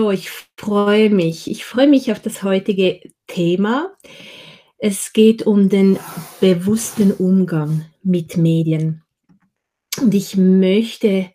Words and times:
So, 0.00 0.10
ich 0.10 0.30
freue 0.56 1.10
mich. 1.10 1.50
Ich 1.50 1.66
freue 1.66 1.86
mich 1.86 2.10
auf 2.10 2.20
das 2.20 2.42
heutige 2.42 3.02
Thema. 3.26 3.92
Es 4.78 5.12
geht 5.12 5.42
um 5.42 5.68
den 5.68 5.98
bewussten 6.40 7.12
Umgang 7.12 7.84
mit 8.02 8.38
Medien. 8.38 9.02
Und 10.00 10.14
ich 10.14 10.38
möchte 10.38 11.30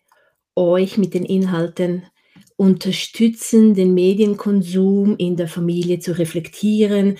euch 0.56 0.98
mit 0.98 1.14
den 1.14 1.24
Inhalten 1.24 2.06
unterstützen, 2.56 3.74
den 3.74 3.94
Medienkonsum 3.94 5.16
in 5.16 5.36
der 5.36 5.46
Familie 5.46 6.00
zu 6.00 6.18
reflektieren 6.18 7.18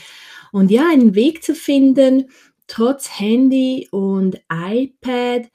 und 0.50 0.72
ja, 0.72 0.88
einen 0.90 1.14
Weg 1.14 1.44
zu 1.44 1.54
finden, 1.54 2.28
trotz 2.66 3.20
Handy 3.20 3.86
und 3.92 4.40
iPad 4.50 5.48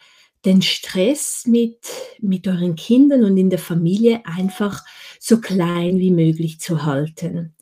den 0.45 0.61
Stress 0.61 1.44
mit, 1.45 1.80
mit 2.19 2.47
euren 2.47 2.75
Kindern 2.75 3.25
und 3.25 3.35
in 3.35 3.49
der 3.49 3.59
Familie 3.59 4.21
einfach 4.25 4.85
so 5.23 5.39
klein 5.39 5.99
wie 5.99 6.09
möglich 6.09 6.59
zu 6.59 6.84
halten, 6.84 7.53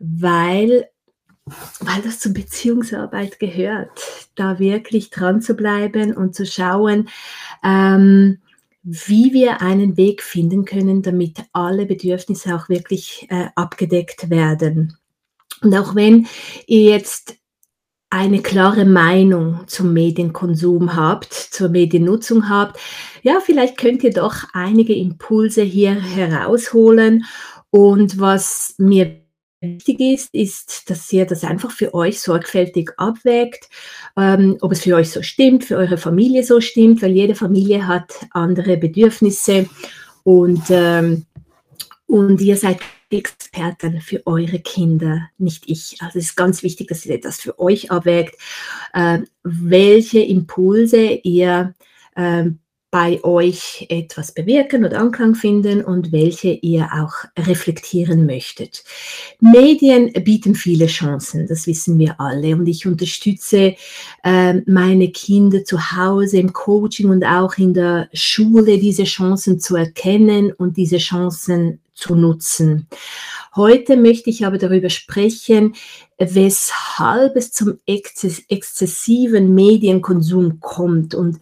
weil, 0.00 0.88
weil 1.78 2.02
das 2.02 2.18
zur 2.18 2.34
Beziehungsarbeit 2.34 3.38
gehört, 3.38 4.28
da 4.34 4.58
wirklich 4.58 5.10
dran 5.10 5.40
zu 5.40 5.54
bleiben 5.54 6.16
und 6.16 6.34
zu 6.34 6.44
schauen, 6.44 7.08
ähm, 7.62 8.38
wie 8.82 9.32
wir 9.32 9.62
einen 9.62 9.96
Weg 9.96 10.20
finden 10.20 10.64
können, 10.64 11.02
damit 11.02 11.44
alle 11.52 11.86
Bedürfnisse 11.86 12.56
auch 12.56 12.68
wirklich 12.68 13.24
äh, 13.30 13.46
abgedeckt 13.54 14.28
werden. 14.28 14.96
Und 15.62 15.76
auch 15.76 15.94
wenn 15.94 16.26
ihr 16.66 16.90
jetzt 16.90 17.36
eine 18.10 18.42
klare 18.42 18.84
Meinung 18.84 19.60
zum 19.66 19.92
Medienkonsum 19.92 20.96
habt, 20.96 21.32
zur 21.32 21.68
Mediennutzung 21.68 22.48
habt, 22.48 22.78
ja, 23.22 23.38
vielleicht 23.40 23.78
könnt 23.78 24.02
ihr 24.02 24.12
doch 24.12 24.44
einige 24.52 24.94
Impulse 24.94 25.62
hier 25.62 25.94
herausholen. 25.94 27.24
Und 27.70 28.18
was 28.18 28.74
mir 28.78 29.20
wichtig 29.60 30.00
ist, 30.00 30.34
ist, 30.34 30.90
dass 30.90 31.12
ihr 31.12 31.24
das 31.24 31.44
einfach 31.44 31.70
für 31.70 31.94
euch 31.94 32.20
sorgfältig 32.20 32.90
abwägt, 32.96 33.68
ähm, 34.16 34.56
ob 34.60 34.72
es 34.72 34.80
für 34.82 34.96
euch 34.96 35.10
so 35.10 35.22
stimmt, 35.22 35.64
für 35.64 35.76
eure 35.76 35.98
Familie 35.98 36.42
so 36.42 36.60
stimmt, 36.60 37.02
weil 37.02 37.12
jede 37.12 37.36
Familie 37.36 37.86
hat 37.86 38.12
andere 38.30 38.76
Bedürfnisse 38.76 39.68
und, 40.24 40.62
ähm, 40.70 41.26
und 42.10 42.40
ihr 42.40 42.56
seid 42.56 42.80
Experten 43.10 44.00
für 44.00 44.26
eure 44.26 44.58
Kinder, 44.58 45.28
nicht 45.38 45.64
ich. 45.68 45.96
Also 46.00 46.18
es 46.18 46.26
ist 46.26 46.36
ganz 46.36 46.62
wichtig, 46.62 46.88
dass 46.88 47.06
ihr 47.06 47.20
das 47.20 47.40
für 47.40 47.58
euch 47.58 47.90
abwägt, 47.90 48.36
äh, 48.92 49.20
welche 49.42 50.20
Impulse 50.20 51.20
ihr 51.22 51.74
äh, 52.14 52.44
bei 52.92 53.22
euch 53.22 53.86
etwas 53.88 54.32
bewirken 54.32 54.84
oder 54.84 54.98
Anklang 54.98 55.36
finden 55.36 55.84
und 55.84 56.10
welche 56.10 56.50
ihr 56.50 56.88
auch 56.92 57.14
reflektieren 57.38 58.26
möchtet. 58.26 58.82
Medien 59.38 60.12
bieten 60.24 60.56
viele 60.56 60.86
Chancen, 60.86 61.46
das 61.46 61.68
wissen 61.68 61.96
wir 62.00 62.20
alle. 62.20 62.56
Und 62.56 62.66
ich 62.66 62.86
unterstütze 62.86 63.76
äh, 64.24 64.54
meine 64.66 65.12
Kinder 65.12 65.64
zu 65.64 65.92
Hause 65.92 66.38
im 66.38 66.52
Coaching 66.52 67.10
und 67.10 67.24
auch 67.24 67.56
in 67.58 67.74
der 67.74 68.08
Schule, 68.12 68.78
diese 68.78 69.04
Chancen 69.04 69.60
zu 69.60 69.76
erkennen 69.76 70.52
und 70.52 70.76
diese 70.76 70.98
Chancen 70.98 71.78
zu 72.00 72.14
nutzen. 72.14 72.88
Heute 73.54 73.96
möchte 73.96 74.30
ich 74.30 74.46
aber 74.46 74.58
darüber 74.58 74.90
sprechen, 74.90 75.74
weshalb 76.18 77.36
es 77.36 77.52
zum 77.52 77.78
exzessiven 77.86 79.54
Medienkonsum 79.54 80.60
kommt 80.60 81.14
und 81.14 81.38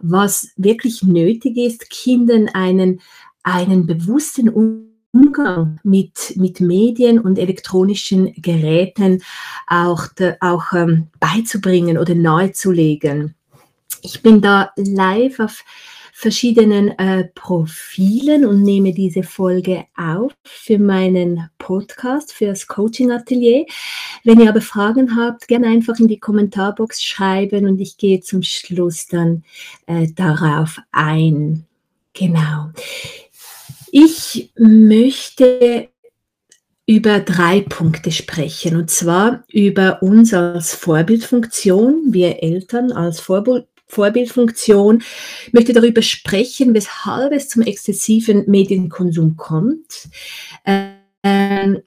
was 0.00 0.50
wirklich 0.56 1.02
nötig 1.02 1.56
ist, 1.56 1.90
Kindern 1.90 2.48
einen, 2.48 3.00
einen 3.42 3.86
bewussten 3.86 4.48
Umgang 4.48 5.80
mit, 5.82 6.34
mit 6.36 6.60
Medien 6.60 7.18
und 7.18 7.38
elektronischen 7.38 8.32
Geräten 8.34 9.22
auch, 9.66 10.06
auch 10.40 10.72
ähm, 10.72 11.08
beizubringen 11.18 11.98
oder 11.98 12.14
nahezulegen. 12.14 13.34
Ich 14.02 14.22
bin 14.22 14.40
da 14.40 14.70
live 14.76 15.40
auf 15.40 15.64
verschiedenen 16.20 16.90
äh, 16.98 17.24
Profilen 17.34 18.44
und 18.44 18.62
nehme 18.62 18.92
diese 18.92 19.22
Folge 19.22 19.86
auf 19.96 20.34
für 20.44 20.78
meinen 20.78 21.48
Podcast, 21.56 22.34
für 22.34 22.44
das 22.48 22.66
Coaching 22.66 23.10
Atelier. 23.10 23.64
Wenn 24.22 24.38
ihr 24.38 24.50
aber 24.50 24.60
Fragen 24.60 25.16
habt, 25.16 25.48
gerne 25.48 25.68
einfach 25.68 25.98
in 25.98 26.08
die 26.08 26.20
Kommentarbox 26.20 27.02
schreiben 27.02 27.66
und 27.66 27.80
ich 27.80 27.96
gehe 27.96 28.20
zum 28.20 28.42
Schluss 28.42 29.06
dann 29.06 29.44
äh, 29.86 30.08
darauf 30.14 30.78
ein. 30.92 31.64
Genau. 32.12 32.68
Ich 33.90 34.52
möchte 34.58 35.88
über 36.84 37.20
drei 37.20 37.62
Punkte 37.62 38.12
sprechen, 38.12 38.76
und 38.76 38.90
zwar 38.90 39.44
über 39.48 40.02
uns 40.02 40.34
als 40.34 40.74
Vorbildfunktion, 40.74 42.12
wir 42.12 42.42
Eltern 42.42 42.92
als 42.92 43.20
Vorbild, 43.20 43.68
Vorbildfunktion. 43.90 45.02
Ich 45.46 45.52
möchte 45.52 45.72
darüber 45.72 46.02
sprechen, 46.02 46.74
weshalb 46.74 47.32
es 47.32 47.48
zum 47.48 47.62
exzessiven 47.62 48.44
Medienkonsum 48.46 49.36
kommt. 49.36 50.08
Ähm, 50.64 51.82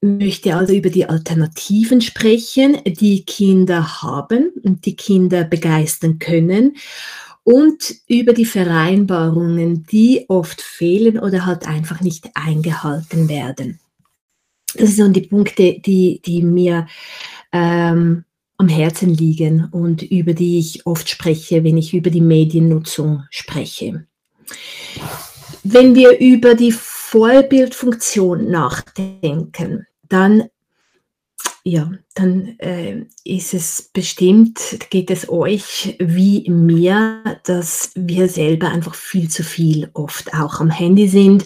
möchte 0.00 0.54
also 0.54 0.74
über 0.74 0.90
die 0.90 1.06
Alternativen 1.06 2.00
sprechen, 2.00 2.78
die 2.84 3.24
Kinder 3.24 4.02
haben 4.02 4.52
und 4.62 4.84
die 4.84 4.96
Kinder 4.96 5.44
begeistern 5.44 6.18
können 6.18 6.76
und 7.44 7.94
über 8.08 8.32
die 8.32 8.44
Vereinbarungen, 8.44 9.84
die 9.84 10.26
oft 10.28 10.60
fehlen 10.60 11.18
oder 11.18 11.46
halt 11.46 11.66
einfach 11.66 12.00
nicht 12.00 12.30
eingehalten 12.34 13.28
werden. 13.28 13.80
Das 14.74 14.96
sind 14.96 15.14
die 15.16 15.22
Punkte, 15.22 15.80
die, 15.80 16.20
die 16.24 16.42
mir 16.42 16.86
ähm, 17.52 18.25
am 18.58 18.68
Herzen 18.68 19.12
liegen 19.14 19.68
und 19.70 20.02
über 20.02 20.32
die 20.32 20.58
ich 20.58 20.86
oft 20.86 21.08
spreche, 21.08 21.64
wenn 21.64 21.76
ich 21.76 21.94
über 21.94 22.10
die 22.10 22.20
Mediennutzung 22.20 23.24
spreche. 23.30 24.06
Wenn 25.62 25.94
wir 25.94 26.18
über 26.18 26.54
die 26.54 26.72
Vorbildfunktion 26.72 28.50
nachdenken, 28.50 29.86
dann 30.08 30.44
ja, 31.68 31.90
dann 32.14 32.56
äh, 32.60 33.06
ist 33.24 33.52
es 33.52 33.90
bestimmt, 33.92 34.60
geht 34.90 35.10
es 35.10 35.28
euch 35.28 35.96
wie 35.98 36.48
mir, 36.48 37.40
dass 37.42 37.90
wir 37.96 38.28
selber 38.28 38.68
einfach 38.68 38.94
viel 38.94 39.28
zu 39.28 39.42
viel 39.42 39.90
oft 39.92 40.32
auch 40.32 40.60
am 40.60 40.70
Handy 40.70 41.08
sind 41.08 41.44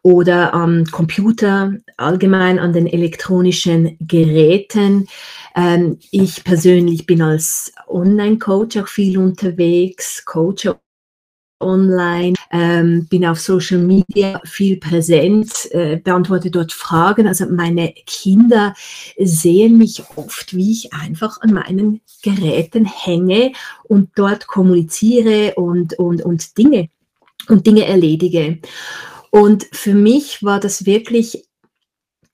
oder 0.00 0.54
am 0.54 0.86
Computer, 0.86 1.74
allgemein 2.00 2.58
an 2.58 2.72
den 2.72 2.86
elektronischen 2.86 3.96
Geräten. 4.00 5.06
Ähm, 5.54 5.98
ich 6.10 6.44
persönlich 6.44 7.06
bin 7.06 7.22
als 7.22 7.72
Online-Coach 7.88 8.78
auch 8.78 8.88
viel 8.88 9.18
unterwegs, 9.18 10.24
coache 10.24 10.78
online, 11.60 12.34
ähm, 12.50 13.06
bin 13.08 13.26
auf 13.26 13.38
Social 13.38 13.78
Media 13.78 14.40
viel 14.44 14.78
präsent, 14.78 15.70
äh, 15.72 15.98
beantworte 15.98 16.50
dort 16.50 16.72
Fragen. 16.72 17.28
Also 17.28 17.46
meine 17.50 17.92
Kinder 18.06 18.74
sehen 19.18 19.76
mich 19.76 20.02
oft, 20.16 20.56
wie 20.56 20.72
ich 20.72 20.92
einfach 20.94 21.40
an 21.42 21.52
meinen 21.52 22.00
Geräten 22.22 22.86
hänge 22.86 23.52
und 23.84 24.10
dort 24.14 24.46
kommuniziere 24.46 25.54
und, 25.56 25.98
und, 25.98 26.22
und 26.22 26.56
Dinge 26.56 26.88
und 27.48 27.66
Dinge 27.66 27.86
erledige. 27.86 28.58
Und 29.30 29.66
für 29.72 29.94
mich 29.94 30.42
war 30.42 30.60
das 30.60 30.86
wirklich 30.86 31.44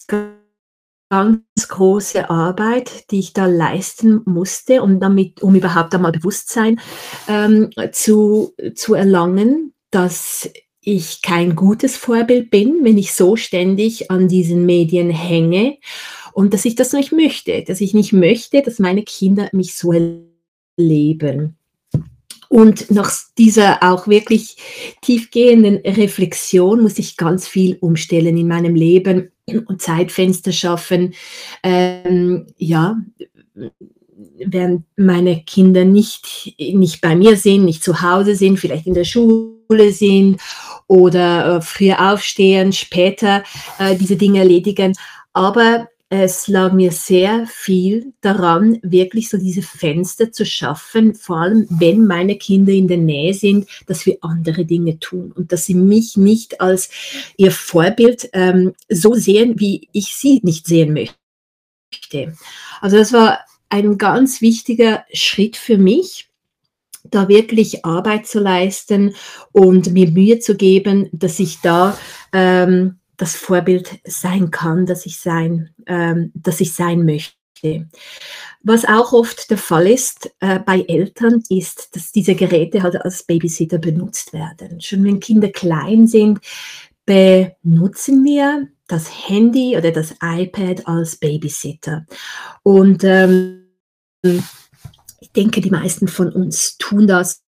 ganz 0.06 1.68
große 1.68 2.28
Arbeit, 2.30 3.10
die 3.10 3.20
ich 3.20 3.32
da 3.32 3.46
leisten 3.46 4.22
musste, 4.24 4.82
um 4.82 5.00
damit, 5.00 5.42
um 5.42 5.54
überhaupt 5.54 5.94
einmal 5.94 6.12
Bewusstsein 6.12 6.80
ähm, 7.28 7.70
zu, 7.92 8.54
zu 8.74 8.94
erlangen, 8.94 9.72
dass 9.90 10.50
ich 10.80 11.22
kein 11.22 11.56
gutes 11.56 11.96
Vorbild 11.96 12.50
bin, 12.50 12.84
wenn 12.84 12.96
ich 12.96 13.12
so 13.14 13.36
ständig 13.36 14.10
an 14.10 14.28
diesen 14.28 14.66
Medien 14.66 15.10
hänge 15.10 15.78
und 16.32 16.54
dass 16.54 16.64
ich 16.64 16.76
das 16.76 16.92
nicht 16.92 17.12
möchte, 17.12 17.64
dass 17.64 17.80
ich 17.80 17.92
nicht 17.94 18.12
möchte, 18.12 18.62
dass 18.62 18.78
meine 18.78 19.02
Kinder 19.02 19.48
mich 19.52 19.74
so 19.74 19.92
erleben. 19.92 21.55
Und 22.48 22.90
nach 22.90 23.12
dieser 23.38 23.82
auch 23.82 24.06
wirklich 24.06 24.56
tiefgehenden 25.02 25.76
Reflexion 25.76 26.82
muss 26.82 26.98
ich 26.98 27.16
ganz 27.16 27.46
viel 27.48 27.76
umstellen 27.80 28.36
in 28.36 28.48
meinem 28.48 28.74
Leben 28.74 29.30
und 29.46 29.80
Zeitfenster 29.80 30.52
schaffen. 30.52 31.14
Ähm, 31.62 32.46
ja, 32.56 32.96
während 34.38 34.84
meine 34.96 35.42
Kinder 35.42 35.84
nicht, 35.84 36.54
nicht 36.58 37.00
bei 37.00 37.16
mir 37.16 37.36
sind, 37.36 37.64
nicht 37.64 37.82
zu 37.82 38.02
Hause 38.02 38.34
sind, 38.34 38.58
vielleicht 38.58 38.86
in 38.86 38.94
der 38.94 39.04
Schule 39.04 39.92
sind 39.92 40.40
oder 40.86 41.56
äh, 41.56 41.60
früher 41.60 42.12
aufstehen, 42.12 42.72
später 42.72 43.42
äh, 43.78 43.96
diese 43.96 44.16
Dinge 44.16 44.40
erledigen. 44.40 44.94
Aber 45.32 45.88
es 46.08 46.46
lag 46.46 46.72
mir 46.72 46.92
sehr 46.92 47.46
viel 47.48 48.12
daran, 48.20 48.78
wirklich 48.82 49.28
so 49.28 49.38
diese 49.38 49.62
Fenster 49.62 50.30
zu 50.30 50.46
schaffen, 50.46 51.16
vor 51.16 51.38
allem 51.38 51.66
wenn 51.68 52.06
meine 52.06 52.36
Kinder 52.36 52.72
in 52.72 52.86
der 52.86 52.98
Nähe 52.98 53.34
sind, 53.34 53.68
dass 53.86 54.06
wir 54.06 54.18
andere 54.20 54.64
Dinge 54.64 55.00
tun 55.00 55.32
und 55.32 55.50
dass 55.50 55.66
sie 55.66 55.74
mich 55.74 56.16
nicht 56.16 56.60
als 56.60 56.90
ihr 57.36 57.50
Vorbild 57.50 58.28
ähm, 58.34 58.74
so 58.88 59.14
sehen, 59.14 59.58
wie 59.58 59.88
ich 59.92 60.14
sie 60.14 60.40
nicht 60.44 60.66
sehen 60.66 60.92
möchte. 60.92 62.34
Also 62.80 62.96
das 62.98 63.12
war 63.12 63.40
ein 63.68 63.98
ganz 63.98 64.40
wichtiger 64.40 65.04
Schritt 65.12 65.56
für 65.56 65.76
mich, 65.76 66.28
da 67.02 67.28
wirklich 67.28 67.84
Arbeit 67.84 68.28
zu 68.28 68.38
leisten 68.38 69.14
und 69.50 69.92
mir 69.92 70.10
Mühe 70.10 70.38
zu 70.38 70.56
geben, 70.56 71.08
dass 71.12 71.40
ich 71.40 71.60
da 71.62 71.98
ähm, 72.32 72.98
das 73.16 73.36
Vorbild 73.36 74.00
sein 74.04 74.50
kann, 74.50 74.86
dass 74.86 75.06
ich 75.06 75.18
sein, 75.18 75.70
ähm, 75.86 76.32
dass 76.34 76.60
ich 76.60 76.74
sein 76.74 77.04
möchte. 77.04 77.36
Was 78.62 78.84
auch 78.84 79.12
oft 79.12 79.50
der 79.50 79.58
Fall 79.58 79.86
ist 79.86 80.30
äh, 80.40 80.58
bei 80.58 80.82
Eltern, 80.82 81.42
ist, 81.48 81.96
dass 81.96 82.12
diese 82.12 82.34
Geräte 82.34 82.82
halt 82.82 82.96
als 82.96 83.22
Babysitter 83.22 83.78
benutzt 83.78 84.32
werden. 84.32 84.80
Schon 84.80 85.04
wenn 85.04 85.20
Kinder 85.20 85.48
klein 85.48 86.06
sind, 86.06 86.40
benutzen 87.06 88.24
wir 88.24 88.68
das 88.88 89.28
Handy 89.28 89.76
oder 89.76 89.90
das 89.90 90.14
iPad 90.22 90.86
als 90.86 91.16
Babysitter. 91.16 92.06
Und 92.62 93.02
ähm, 93.04 93.66
ich 94.22 95.32
denke, 95.34 95.60
die 95.60 95.70
meisten 95.70 96.08
von 96.08 96.32
uns 96.32 96.76
tun 96.78 97.06
das 97.06 97.45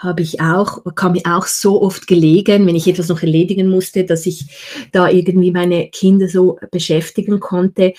habe 0.00 0.22
ich 0.22 0.40
auch, 0.40 0.82
kam 0.94 1.12
mir 1.12 1.22
auch 1.24 1.46
so 1.46 1.82
oft 1.82 2.06
gelegen, 2.06 2.66
wenn 2.66 2.74
ich 2.74 2.88
etwas 2.88 3.08
noch 3.08 3.22
erledigen 3.22 3.68
musste, 3.68 4.04
dass 4.04 4.26
ich 4.26 4.88
da 4.92 5.08
irgendwie 5.08 5.50
meine 5.50 5.88
Kinder 5.90 6.28
so 6.28 6.58
beschäftigen 6.70 7.38
konnte. 7.38 7.92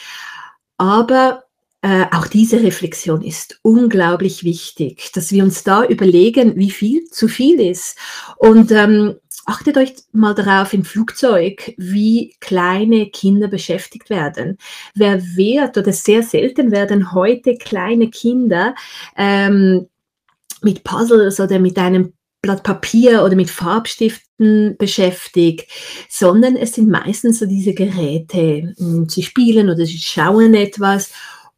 Aber 0.77 1.44
äh, 1.83 2.06
auch 2.12 2.27
diese 2.27 2.62
Reflexion 2.62 3.21
ist 3.21 3.59
unglaublich 3.62 4.44
wichtig, 4.44 5.12
dass 5.13 5.31
wir 5.31 5.44
uns 5.44 5.63
da 5.63 5.83
überlegen, 5.86 6.56
wie 6.56 6.71
viel 6.71 7.06
zu 7.06 7.27
viel 7.27 7.59
ist. 7.59 7.98
Und 8.38 8.71
ähm, 8.71 9.15
achtet 9.45 9.77
euch 9.77 9.94
mal 10.12 10.33
darauf 10.33 10.74
im 10.74 10.83
Flugzeug, 10.83 11.74
wie 11.77 12.36
kleine 12.39 13.09
Kinder 13.09 13.48
beschäftigt 13.48 14.09
werden. 14.09 14.57
Wer 14.94 15.24
wird 15.36 15.77
oder 15.77 15.92
sehr 15.92 16.24
selten 16.24 16.71
werden 16.71 17.13
heute 17.13 17.56
kleine 17.57 18.09
Kinder 18.09 18.75
ähm, 19.18 19.88
mit 20.62 20.84
Puzzles 20.84 21.40
oder 21.40 21.60
mit 21.60 21.78
einem 21.78 22.13
Blatt 22.42 22.63
Papier 22.63 23.24
oder 23.24 23.36
mit 23.36 23.52
Farbstiften 23.52 24.75
beschäftigt, 24.78 25.69
sondern 26.10 26.56
es 26.56 26.74
sind 26.74 26.90
meistens 26.90 27.40
so 27.40 27.46
diese 27.46 27.74
Geräte. 27.74 28.74
Hm, 28.78 29.08
sie 29.08 29.24
spielen 29.24 29.69
oder 29.69 29.86
sie 29.86 30.00
schauen 30.00 30.56
etwas 30.56 31.12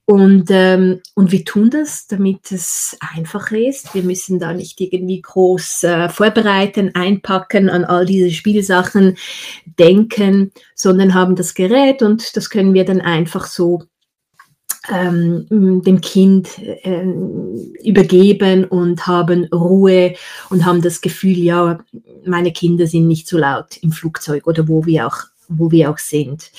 und, 0.06 0.48
ähm, 0.50 1.00
und 1.16 1.32
wir 1.32 1.46
tun 1.46 1.70
das, 1.70 2.08
damit 2.08 2.52
es 2.52 2.98
einfacher 3.00 3.58
ist. 3.58 3.94
Wir 3.94 4.04
müssen 4.04 4.38
da 4.38 4.52
nicht 4.54 4.82
irgendwie 4.82 5.22
groß 5.22 5.84
äh, 5.84 6.10
vorbereiten, 6.10 6.94
einpacken, 6.94 7.70
an 7.70 7.86
all 7.86 8.06
diese 8.06 8.30
Spielsachen 8.32 9.18
denken, 9.80 10.52
sondern 10.76 11.14
haben 11.14 11.38
das 11.38 11.54
Gerät 11.54 12.02
und 12.02 12.36
das 12.36 12.50
können 12.50 12.74
wir 12.74 12.84
dann 12.84 13.00
einfach 13.00 13.46
so 13.46 13.84
dem 14.90 16.02
Kind 16.02 16.60
äh, 16.60 17.06
übergeben 17.84 18.66
und 18.66 19.08
haben 19.08 19.46
Ruhe 19.46 20.16
und 20.50 20.66
haben 20.66 20.82
das 20.82 21.00
Gefühl, 21.00 21.38
ja, 21.38 21.80
meine 22.26 22.52
Kinder 22.52 22.86
sind 22.86 23.08
nicht 23.08 23.28
so 23.28 23.38
laut 23.38 23.78
im 23.78 23.92
Flugzeug 23.92 24.46
oder 24.46 24.68
wo 24.68 24.86
wir 24.86 25.08
auch, 25.08 25.18
wo 25.48 25.72
wir 25.72 25.90
auch 25.90 25.98
sind. 25.98 26.52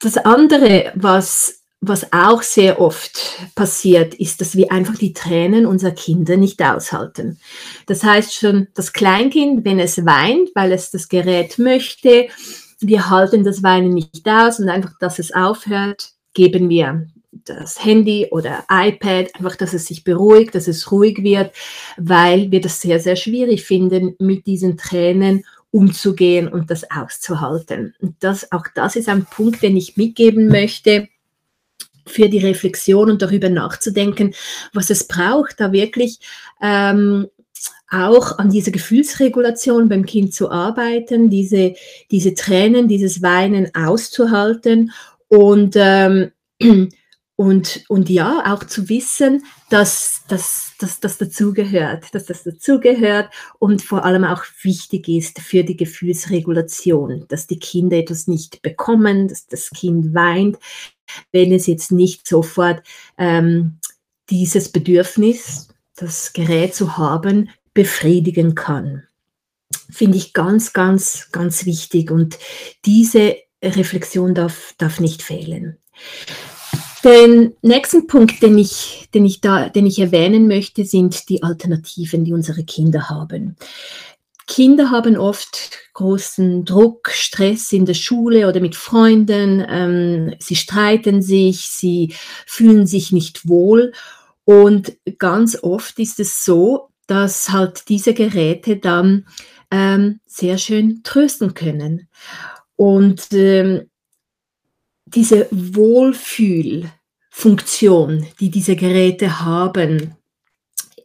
Das 0.00 0.16
andere, 0.16 0.92
was 0.96 1.60
was 1.82 2.12
auch 2.12 2.42
sehr 2.42 2.78
oft 2.78 3.38
passiert, 3.54 4.14
ist, 4.14 4.42
dass 4.42 4.54
wir 4.54 4.70
einfach 4.70 4.96
die 4.96 5.14
Tränen 5.14 5.64
unserer 5.64 5.92
Kinder 5.92 6.36
nicht 6.36 6.62
aushalten. 6.62 7.38
Das 7.86 8.04
heißt 8.04 8.34
schon, 8.34 8.68
das 8.74 8.92
Kleinkind, 8.92 9.64
wenn 9.64 9.78
es 9.78 10.04
weint, 10.04 10.50
weil 10.54 10.72
es 10.72 10.90
das 10.90 11.08
Gerät 11.08 11.58
möchte, 11.58 12.28
wir 12.80 13.08
halten 13.08 13.44
das 13.44 13.62
Weinen 13.62 13.94
nicht 13.94 14.28
aus 14.28 14.60
und 14.60 14.68
einfach, 14.68 14.92
dass 15.00 15.18
es 15.18 15.32
aufhört, 15.32 16.12
geben 16.34 16.68
wir 16.68 17.06
das 17.44 17.84
Handy 17.84 18.28
oder 18.30 18.64
iPad, 18.70 19.34
einfach, 19.34 19.56
dass 19.56 19.72
es 19.72 19.86
sich 19.86 20.04
beruhigt, 20.04 20.54
dass 20.54 20.68
es 20.68 20.90
ruhig 20.90 21.22
wird, 21.22 21.52
weil 21.96 22.50
wir 22.50 22.60
das 22.60 22.80
sehr, 22.80 23.00
sehr 23.00 23.16
schwierig 23.16 23.64
finden, 23.64 24.14
mit 24.18 24.46
diesen 24.46 24.76
Tränen 24.76 25.44
umzugehen 25.70 26.48
und 26.48 26.70
das 26.70 26.90
auszuhalten. 26.90 27.94
Und 28.00 28.16
das, 28.20 28.50
auch 28.50 28.66
das 28.74 28.96
ist 28.96 29.08
ein 29.08 29.24
Punkt, 29.26 29.62
den 29.62 29.76
ich 29.76 29.96
mitgeben 29.96 30.48
möchte 30.48 31.08
für 32.06 32.28
die 32.28 32.38
Reflexion 32.38 33.10
und 33.10 33.22
darüber 33.22 33.48
nachzudenken, 33.48 34.34
was 34.72 34.90
es 34.90 35.06
braucht, 35.06 35.60
da 35.60 35.70
wirklich 35.70 36.18
ähm, 36.60 37.28
auch 37.88 38.38
an 38.38 38.50
dieser 38.50 38.72
Gefühlsregulation 38.72 39.88
beim 39.88 40.06
Kind 40.06 40.34
zu 40.34 40.50
arbeiten, 40.50 41.30
diese, 41.30 41.74
diese 42.10 42.34
Tränen, 42.34 42.88
dieses 42.88 43.22
Weinen 43.22 43.72
auszuhalten 43.74 44.92
und, 45.30 45.76
ähm, 45.76 46.32
und, 47.36 47.84
und 47.88 48.10
ja, 48.10 48.52
auch 48.52 48.64
zu 48.64 48.90
wissen, 48.90 49.44
dass, 49.70 50.22
dass, 50.28 50.72
dass 50.78 51.00
das 51.00 51.16
dazugehört, 51.16 52.12
dass 52.12 52.26
das 52.26 52.42
dazugehört 52.42 53.30
und 53.58 53.80
vor 53.80 54.04
allem 54.04 54.24
auch 54.24 54.42
wichtig 54.62 55.08
ist 55.08 55.40
für 55.40 55.64
die 55.64 55.76
Gefühlsregulation, 55.76 57.24
dass 57.28 57.46
die 57.46 57.58
Kinder 57.58 57.96
etwas 57.96 58.26
nicht 58.26 58.60
bekommen, 58.60 59.28
dass 59.28 59.46
das 59.46 59.70
Kind 59.70 60.12
weint, 60.14 60.58
wenn 61.32 61.52
es 61.52 61.66
jetzt 61.66 61.92
nicht 61.92 62.28
sofort 62.28 62.82
ähm, 63.16 63.78
dieses 64.28 64.68
Bedürfnis, 64.68 65.68
das 65.96 66.32
Gerät 66.32 66.74
zu 66.74 66.98
haben, 66.98 67.50
befriedigen 67.72 68.54
kann. 68.54 69.04
Finde 69.90 70.18
ich 70.18 70.32
ganz, 70.32 70.72
ganz, 70.72 71.30
ganz 71.30 71.64
wichtig. 71.66 72.10
Und 72.10 72.38
diese 72.84 73.36
Reflexion 73.62 74.34
darf, 74.34 74.74
darf 74.78 75.00
nicht 75.00 75.22
fehlen. 75.22 75.76
Den 77.04 77.54
nächsten 77.62 78.06
Punkt, 78.06 78.42
den 78.42 78.58
ich, 78.58 79.08
den, 79.14 79.24
ich 79.24 79.40
da, 79.40 79.68
den 79.68 79.86
ich 79.86 79.98
erwähnen 79.98 80.48
möchte, 80.48 80.84
sind 80.84 81.28
die 81.28 81.42
Alternativen, 81.42 82.24
die 82.24 82.34
unsere 82.34 82.64
Kinder 82.64 83.08
haben. 83.08 83.56
Kinder 84.46 84.90
haben 84.90 85.16
oft 85.16 85.70
großen 85.94 86.64
Druck, 86.64 87.10
Stress 87.10 87.72
in 87.72 87.86
der 87.86 87.94
Schule 87.94 88.48
oder 88.48 88.60
mit 88.60 88.74
Freunden. 88.74 89.64
Ähm, 89.66 90.34
sie 90.40 90.56
streiten 90.56 91.22
sich, 91.22 91.68
sie 91.68 92.14
fühlen 92.46 92.86
sich 92.86 93.12
nicht 93.12 93.48
wohl. 93.48 93.92
Und 94.44 94.96
ganz 95.18 95.62
oft 95.62 95.98
ist 96.00 96.18
es 96.20 96.44
so, 96.44 96.88
dass 97.06 97.50
halt 97.50 97.88
diese 97.88 98.12
Geräte 98.12 98.76
dann 98.76 99.26
ähm, 99.70 100.20
sehr 100.26 100.58
schön 100.58 101.02
trösten 101.04 101.54
können. 101.54 102.08
Und 102.80 103.28
ähm, 103.32 103.90
diese 105.04 105.46
Wohlfühlfunktion, 105.50 108.26
die 108.40 108.50
diese 108.50 108.74
Geräte 108.74 109.40
haben, 109.40 110.16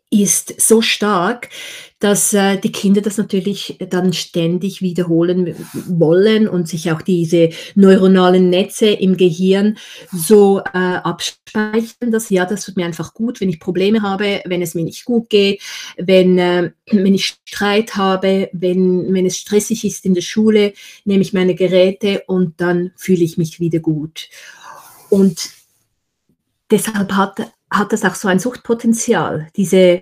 ist 0.10 0.62
so 0.62 0.82
stark, 0.82 1.50
dass 2.00 2.34
äh, 2.34 2.58
die 2.58 2.72
Kinder 2.72 3.02
das 3.02 3.18
natürlich 3.18 3.78
dann 3.90 4.14
ständig 4.14 4.82
wiederholen 4.82 5.56
wollen 5.88 6.48
und 6.48 6.68
sich 6.68 6.92
auch 6.92 7.02
diese 7.02 7.50
neuronalen 7.74 8.50
Netze 8.50 8.88
im 8.88 9.18
Gehirn 9.18 9.78
so 10.12 10.60
äh, 10.60 10.78
abspeichern, 10.78 12.12
dass 12.12 12.30
ja, 12.30 12.46
das 12.46 12.66
tut 12.66 12.76
mir 12.76 12.86
einfach 12.86 13.14
gut, 13.14 13.42
wenn 13.42 13.50
ich 13.50 13.60
Probleme 13.60 14.02
habe, 14.02 14.42
wenn 14.46 14.62
es 14.62 14.76
mir 14.76 14.84
nicht 14.84 15.06
gut 15.06 15.30
geht, 15.30 15.62
wenn, 15.98 16.38
äh, 16.38 16.72
wenn 16.92 17.16
ich 17.16 17.38
Streit 17.46 17.96
habe, 17.96 18.50
wenn, 18.54 19.14
wenn 19.14 19.26
es 19.26 19.38
stressig 19.38 19.86
ist 19.86 20.06
in 20.06 20.14
der 20.14 20.22
Schule, 20.22 20.74
nehme 21.06 21.24
ich 21.24 21.34
meine 21.34 21.56
Geräte 21.56 22.24
und 22.28 22.62
dann 22.62 22.92
fühle 22.96 23.24
ich 23.24 23.38
mich 23.38 23.60
wieder 23.60 23.80
gut. 23.80 24.30
Und 25.10 25.50
deshalb 26.70 27.14
hat 27.14 27.52
hat 27.78 27.94
das 27.94 28.04
auch 28.04 28.16
so 28.16 28.28
ein 28.28 28.40
Suchtpotenzial, 28.40 29.48
diese, 29.56 30.02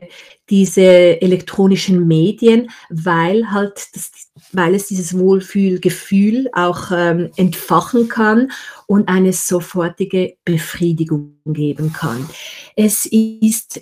diese 0.49 1.21
elektronischen 1.21 2.07
Medien, 2.07 2.69
weil 2.89 3.51
halt 3.51 3.87
das, 3.93 4.11
weil 4.51 4.75
es 4.75 4.87
dieses 4.87 5.17
Wohlfühlgefühl 5.17 6.49
auch 6.53 6.91
ähm, 6.91 7.31
entfachen 7.35 8.07
kann 8.07 8.51
und 8.87 9.07
eine 9.09 9.33
sofortige 9.33 10.35
Befriedigung 10.45 11.37
geben 11.45 11.93
kann. 11.93 12.29
Es 12.75 13.05
ist 13.05 13.81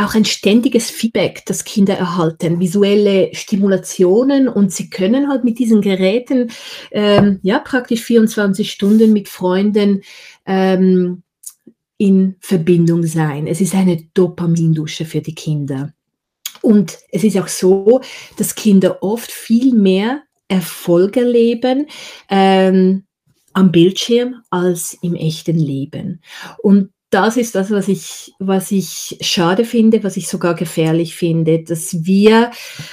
auch 0.00 0.14
ein 0.14 0.24
ständiges 0.24 0.90
Feedback, 0.90 1.42
das 1.46 1.64
Kinder 1.64 1.94
erhalten, 1.94 2.58
visuelle 2.58 3.34
Stimulationen 3.34 4.48
und 4.48 4.72
sie 4.72 4.88
können 4.88 5.28
halt 5.28 5.44
mit 5.44 5.58
diesen 5.58 5.82
Geräten 5.82 6.50
ähm, 6.90 7.38
ja 7.42 7.58
praktisch 7.58 8.02
24 8.02 8.70
Stunden 8.70 9.12
mit 9.12 9.28
Freunden 9.28 10.02
ähm, 10.46 11.22
in 12.00 12.36
Verbindung 12.40 13.04
sein. 13.04 13.46
Es 13.46 13.60
ist 13.60 13.74
eine 13.74 14.02
Dopamindusche 14.14 15.04
für 15.04 15.20
die 15.20 15.34
Kinder. 15.34 15.92
Und 16.62 16.98
es 17.10 17.24
ist 17.24 17.36
auch 17.36 17.46
so, 17.46 18.00
dass 18.38 18.54
Kinder 18.54 19.02
oft 19.02 19.30
viel 19.30 19.74
mehr 19.74 20.22
Erfolg 20.48 21.18
erleben, 21.18 21.88
ähm, 22.30 23.04
am 23.52 23.70
Bildschirm 23.70 24.36
als 24.48 24.96
im 25.02 25.14
echten 25.14 25.58
Leben. 25.58 26.22
Und 26.62 26.90
das 27.10 27.36
ist 27.36 27.56
das, 27.56 27.72
was 27.72 27.88
ich, 27.88 28.34
was 28.38 28.70
ich 28.70 29.18
schade 29.20 29.64
finde, 29.64 30.04
was 30.04 30.16
ich 30.16 30.28
sogar 30.28 30.54
gefährlich 30.54 31.16
finde, 31.16 31.58
dass 31.58 32.04
wir 32.04 32.52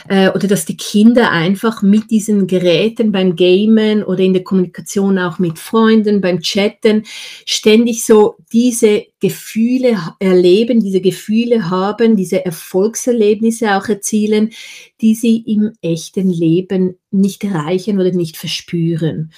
äh, 0.09 0.29
oder 0.29 0.47
dass 0.47 0.65
die 0.65 0.75
Kinder 0.75 1.31
einfach 1.31 1.83
mit 1.83 2.09
diesen 2.09 2.47
Geräten 2.47 3.12
beim 3.12 3.36
Gamen 3.36 4.03
oder 4.03 4.21
in 4.21 4.33
der 4.33 4.43
Kommunikation 4.43 5.19
auch 5.19 5.38
mit 5.38 5.59
Freunden, 5.59 6.19
beim 6.19 6.39
Chatten, 6.41 7.03
ständig 7.45 8.03
so 8.05 8.38
diese 8.51 9.05
Gefühle 9.19 9.97
erleben, 10.19 10.79
diese 10.79 11.01
Gefühle 11.01 11.69
haben, 11.69 12.15
diese 12.15 12.43
Erfolgserlebnisse 12.43 13.75
auch 13.75 13.88
erzielen, 13.88 14.51
die 15.00 15.13
sie 15.13 15.43
im 15.45 15.74
echten 15.81 16.31
Leben 16.31 16.97
nicht 17.12 17.43
erreichen 17.43 18.00
oder 18.00 18.12
nicht 18.12 18.36
verspüren. 18.36 19.31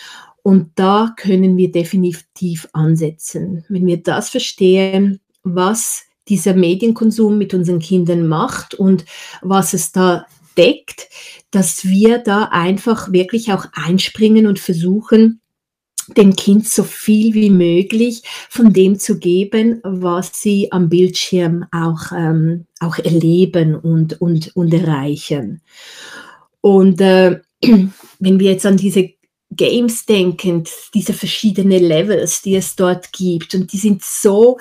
Und 0.44 0.72
da 0.76 1.14
können 1.18 1.58
wir 1.58 1.72
definitiv 1.72 2.68
ansetzen. 2.74 3.66
Wenn 3.70 3.86
wir 3.86 3.98
das 3.98 4.30
verstehen, 4.30 5.20
was 5.44 6.04
dieser 6.28 6.54
Medienkonsum 6.54 7.38
mit 7.38 7.54
unseren 7.54 7.80
Kindern 7.80 8.28
macht 8.28 8.76
und 8.76 9.06
was 9.42 9.74
es 9.74 9.92
da 9.92 10.26
deckt, 10.58 11.10
dass 11.52 11.86
wir 11.86 12.20
da 12.20 12.50
einfach 12.52 13.12
wirklich 13.12 13.52
auch 13.52 13.66
einspringen 13.74 14.46
und 14.46 14.60
versuchen, 14.60 15.42
dem 16.18 16.36
Kind 16.36 16.68
so 16.68 16.84
viel 16.84 17.34
wie 17.34 17.50
möglich 17.50 18.24
von 18.50 18.74
dem 18.74 18.98
zu 18.98 19.20
geben, 19.20 19.80
was 19.84 20.32
sie 20.42 20.72
am 20.72 20.90
Bildschirm 20.90 21.66
auch, 21.72 22.12
ähm, 22.16 22.66
auch 22.80 22.98
erleben 22.98 23.76
und, 23.76 24.20
und, 24.22 24.56
und 24.56 24.74
erreichen. 24.74 25.62
Und 26.62 27.00
äh, 27.02 27.40
wenn 27.62 28.40
wir 28.40 28.52
jetzt 28.52 28.66
an 28.66 28.78
diese 28.78 29.12
Games 29.60 30.06
denkend, 30.06 30.70
diese 30.94 31.12
verschiedenen 31.12 31.84
Levels, 31.84 32.42
die 32.42 32.56
es 32.56 32.78
dort 32.78 33.12
gibt. 33.12 33.54
Und 33.54 33.74
die 33.74 33.78
sind 33.78 34.02
so, 34.02 34.58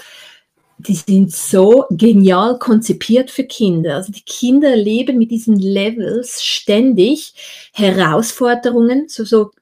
die 0.79 0.97
sind 0.97 1.33
so 1.33 1.85
genial 1.91 2.59
konzipiert 2.59 3.31
für 3.31 3.45
Kinder. 3.45 3.95
Also 3.95 4.11
die 4.11 4.25
Kinder 4.25 4.71
erleben 4.71 5.17
mit 5.17 5.31
diesen 5.31 5.57
Levels 5.57 6.43
ständig 6.43 7.33
Herausforderungen, 7.73 9.09
so, 9.09 9.25
so 9.25 9.53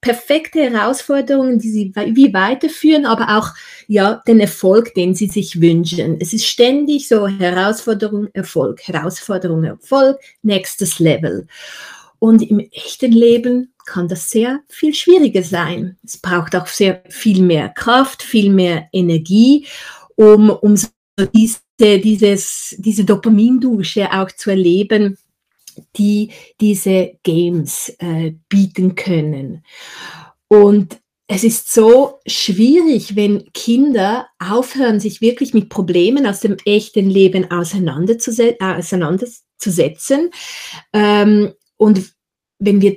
perfekte 0.00 0.70
Herausforderungen, 0.70 1.58
die 1.58 1.70
sie 1.70 1.92
wie 2.14 2.32
weiterführen, 2.32 3.06
aber 3.06 3.36
auch 3.38 3.48
ja 3.88 4.22
den 4.28 4.38
Erfolg, 4.38 4.94
den 4.94 5.16
sie 5.16 5.26
sich 5.26 5.60
wünschen. 5.60 6.18
Es 6.20 6.32
ist 6.32 6.46
ständig 6.46 7.08
so 7.08 7.26
Herausforderung, 7.26 8.28
Erfolg, 8.34 8.86
Herausforderung, 8.86 9.64
Erfolg, 9.64 10.20
nächstes 10.42 11.00
Level. 11.00 11.48
Und 12.26 12.42
im 12.42 12.58
echten 12.58 13.12
Leben 13.12 13.72
kann 13.84 14.08
das 14.08 14.28
sehr 14.30 14.58
viel 14.66 14.92
schwieriger 14.92 15.44
sein. 15.44 15.96
Es 16.04 16.18
braucht 16.18 16.56
auch 16.56 16.66
sehr 16.66 17.04
viel 17.08 17.40
mehr 17.40 17.68
Kraft, 17.68 18.20
viel 18.20 18.52
mehr 18.52 18.88
Energie, 18.92 19.64
um, 20.16 20.50
um 20.50 20.76
so 20.76 20.88
diese, 21.32 21.60
dieses, 21.78 22.74
diese 22.78 23.04
Dopamindusche 23.04 24.12
auch 24.12 24.32
zu 24.32 24.50
erleben, 24.50 25.16
die 25.96 26.32
diese 26.60 27.12
Games 27.22 27.94
äh, 28.00 28.32
bieten 28.48 28.96
können. 28.96 29.62
Und 30.48 30.98
es 31.28 31.44
ist 31.44 31.72
so 31.72 32.18
schwierig, 32.26 33.14
wenn 33.14 33.52
Kinder 33.52 34.26
aufhören, 34.40 34.98
sich 34.98 35.20
wirklich 35.20 35.54
mit 35.54 35.68
Problemen 35.68 36.26
aus 36.26 36.40
dem 36.40 36.56
echten 36.64 37.08
Leben 37.08 37.52
auseinanderzusetzen. 37.52 38.66
auseinanderzusetzen. 38.66 40.30
Ähm, 40.92 41.52
und 41.76 42.15
wenn 42.58 42.80
wir 42.80 42.96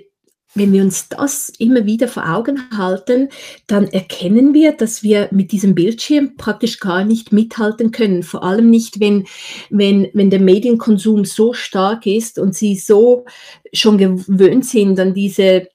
wenn 0.56 0.74
wir 0.74 0.82
uns 0.82 1.10
das 1.10 1.50
immer 1.60 1.86
wieder 1.86 2.08
vor 2.08 2.28
Augen 2.28 2.76
halten, 2.76 3.30
dann 3.68 3.88
erkennen 3.88 4.54
wir, 4.54 4.72
dass 4.72 5.04
wir 5.04 5.30
mit 5.32 5.52
diesem 5.52 5.76
Bildschirm 5.76 6.38
praktisch 6.38 6.80
gar 6.80 7.06
nicht 7.06 7.32
mithalten 7.32 7.92
können. 7.92 8.24
Vor 8.24 8.44
allem 8.44 8.70
nicht, 8.70 9.00
wenn, 9.00 9.28
wenn, 9.70 10.10
wenn 10.14 10.32
der 10.32 10.40
Medienkonsum 10.40 11.26
so 11.26 11.54
stark 11.54 12.08
ist 12.08 12.40
und 12.40 12.56
sie 12.56 12.76
so 12.76 13.26
schon 13.74 14.00
gewöhnt 14.00 14.66
sind 14.66 15.00
an 15.00 15.14
diese 15.14 15.68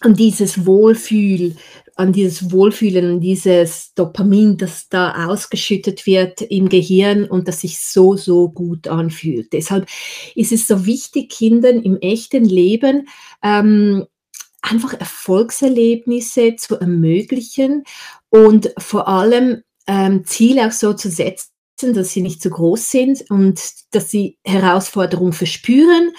an 0.00 0.14
dieses 0.14 0.66
Wohlfühl, 0.66 1.56
an 1.96 2.12
dieses 2.12 2.50
Wohlfühlen, 2.50 3.20
dieses 3.20 3.94
Dopamin, 3.94 4.56
das 4.56 4.88
da 4.88 5.26
ausgeschüttet 5.26 6.06
wird 6.06 6.42
im 6.42 6.68
Gehirn 6.68 7.24
und 7.24 7.46
das 7.46 7.60
sich 7.60 7.78
so, 7.80 8.16
so 8.16 8.48
gut 8.48 8.88
anfühlt. 8.88 9.52
Deshalb 9.52 9.86
ist 10.34 10.52
es 10.52 10.66
so 10.66 10.86
wichtig, 10.86 11.30
Kindern 11.30 11.82
im 11.82 11.98
echten 12.00 12.44
Leben 12.44 13.08
ähm, 13.42 14.06
einfach 14.60 14.94
Erfolgserlebnisse 14.94 16.56
zu 16.56 16.80
ermöglichen 16.80 17.84
und 18.28 18.72
vor 18.78 19.06
allem 19.06 19.62
ähm, 19.86 20.24
Ziele 20.24 20.66
auch 20.66 20.72
so 20.72 20.94
zu 20.94 21.10
setzen, 21.10 21.50
dass 21.80 22.10
sie 22.10 22.22
nicht 22.22 22.40
zu 22.40 22.50
groß 22.50 22.90
sind 22.90 23.30
und 23.30 23.60
dass 23.90 24.10
sie 24.10 24.38
Herausforderungen 24.44 25.32
verspüren, 25.32 26.12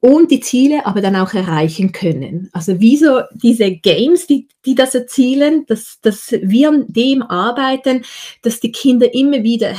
und 0.00 0.30
die 0.30 0.40
Ziele 0.40 0.86
aber 0.86 1.00
dann 1.00 1.16
auch 1.16 1.34
erreichen 1.34 1.92
können. 1.92 2.48
Also 2.52 2.80
wie 2.80 2.96
so 2.96 3.20
diese 3.32 3.70
Games, 3.70 4.26
die, 4.26 4.48
die 4.64 4.74
das 4.74 4.94
erzielen, 4.94 5.66
dass, 5.66 5.98
dass 6.00 6.32
wir 6.32 6.68
an 6.68 6.84
dem 6.88 7.22
arbeiten, 7.22 8.04
dass 8.42 8.60
die 8.60 8.72
Kinder 8.72 9.12
immer 9.14 9.42
wieder 9.42 9.74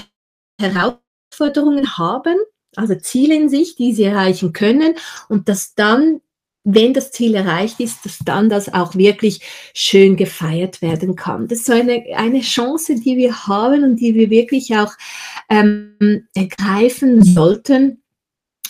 Herausforderungen 0.60 1.98
haben, 1.98 2.36
also 2.76 2.96
Ziele 2.96 3.36
in 3.36 3.50
sich, 3.50 3.76
die 3.76 3.94
sie 3.94 4.04
erreichen 4.04 4.54
können 4.54 4.96
und 5.30 5.48
dass 5.50 5.76
dann 5.76 6.22
wenn 6.70 6.94
das 6.94 7.12
Ziel 7.12 7.34
erreicht 7.36 7.80
ist, 7.80 8.06
dass 8.06 8.20
dann 8.20 8.50
das 8.50 8.74
auch 8.74 8.96
wirklich 8.96 9.40
schön 9.74 10.18
gefeiert 10.18 10.82
werden 10.82 11.16
kann. 11.16 11.48
Das 11.48 11.60
ist 11.60 11.68
so 11.68 11.72
eine, 11.72 12.04
eine 12.14 12.42
Chance, 12.42 12.96
die 12.96 13.16
wir 13.16 13.48
haben 13.48 13.86
und 13.86 14.02
die 14.02 14.14
wir 14.16 14.30
wirklich 14.30 14.76
auch 14.76 14.92
ähm, 15.50 16.28
ergreifen 16.36 17.24
sollten, 17.24 18.04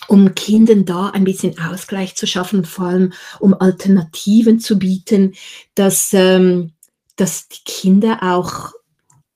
um 0.08 0.36
Kindern 0.36 0.86
da 0.86 1.10
ein 1.10 1.24
bisschen 1.24 1.58
Ausgleich 1.60 2.16
zu 2.16 2.28
schaffen, 2.28 2.66
vor 2.66 2.86
allem 2.86 3.14
um 3.40 3.54
Alternativen 3.54 4.60
zu 4.60 4.80
bieten, 4.80 5.34
dass, 5.76 6.14
ähm, 6.14 6.74
dass 7.16 7.48
die 7.48 7.64
Kinder 7.66 8.20
auch 8.22 8.72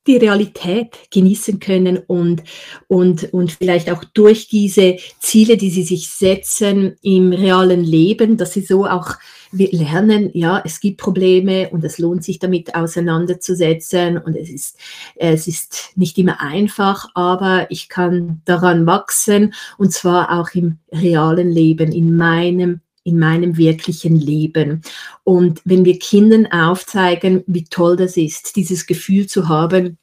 die 0.08 0.18
Realität 0.18 0.98
genießen 1.12 1.60
können 1.60 2.00
und, 2.00 2.44
und, 2.88 3.32
und 3.34 3.52
vielleicht 3.52 3.92
auch 3.92 4.04
durch 4.04 4.48
diese 4.48 4.98
Ziele, 5.20 5.58
die 5.58 5.70
sie 5.70 5.84
sich 5.84 6.10
setzen 6.10 6.96
im 7.04 7.32
realen 7.32 7.84
Leben, 7.84 8.38
dass 8.38 8.54
sie 8.54 8.62
so 8.62 8.88
auch 8.88 9.16
lernen, 9.52 10.30
ja, 10.34 10.62
es 10.64 10.80
gibt 10.80 11.00
Probleme 11.00 11.70
und 11.70 11.84
es 11.84 11.98
lohnt 11.98 12.24
sich 12.24 12.40
damit 12.40 12.76
auseinanderzusetzen 12.76 14.18
und 14.18 14.36
es 14.36 14.50
ist, 14.50 14.78
es 15.16 15.48
ist 15.48 15.92
nicht 15.96 16.18
immer 16.18 16.42
einfach, 16.42 17.10
aber 17.16 17.68
ich 17.70 17.90
kann 17.90 18.42
daran 18.46 18.86
wachsen 18.86 19.54
und 19.78 19.92
zwar 19.92 20.40
auch 20.40 20.50
im 20.54 20.78
realen 20.92 21.52
Leben, 21.52 21.92
in 21.92 22.16
meinem 22.16 22.82
in 23.04 23.18
meinem 23.18 23.58
wirklichen 23.58 24.16
Leben. 24.16 24.82
Und 25.24 25.62
wenn 25.66 25.86
wir 25.86 25.98
Kindern 25.98 26.46
aufzeigen, 26.52 27.44
wie 27.48 27.64
toll 27.64 27.98
das 27.98 28.16
ist, 28.16 28.56
dieses 28.56 28.86
Gefühl 28.86 29.26
zu 29.26 29.50
haben 29.50 29.98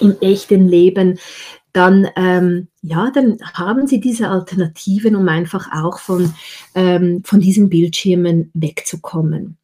im 0.00 0.16
echten 0.20 0.66
Leben, 0.66 1.18
dann, 1.72 2.08
ähm, 2.16 2.68
ja, 2.82 3.10
dann 3.10 3.38
haben 3.54 3.86
sie 3.86 4.00
diese 4.00 4.28
Alternativen, 4.28 5.16
um 5.16 5.28
einfach 5.28 5.72
auch 5.72 5.98
von, 5.98 6.34
ähm, 6.74 7.22
von 7.24 7.40
diesen 7.40 7.70
Bildschirmen 7.70 8.50
wegzukommen. 8.54 9.56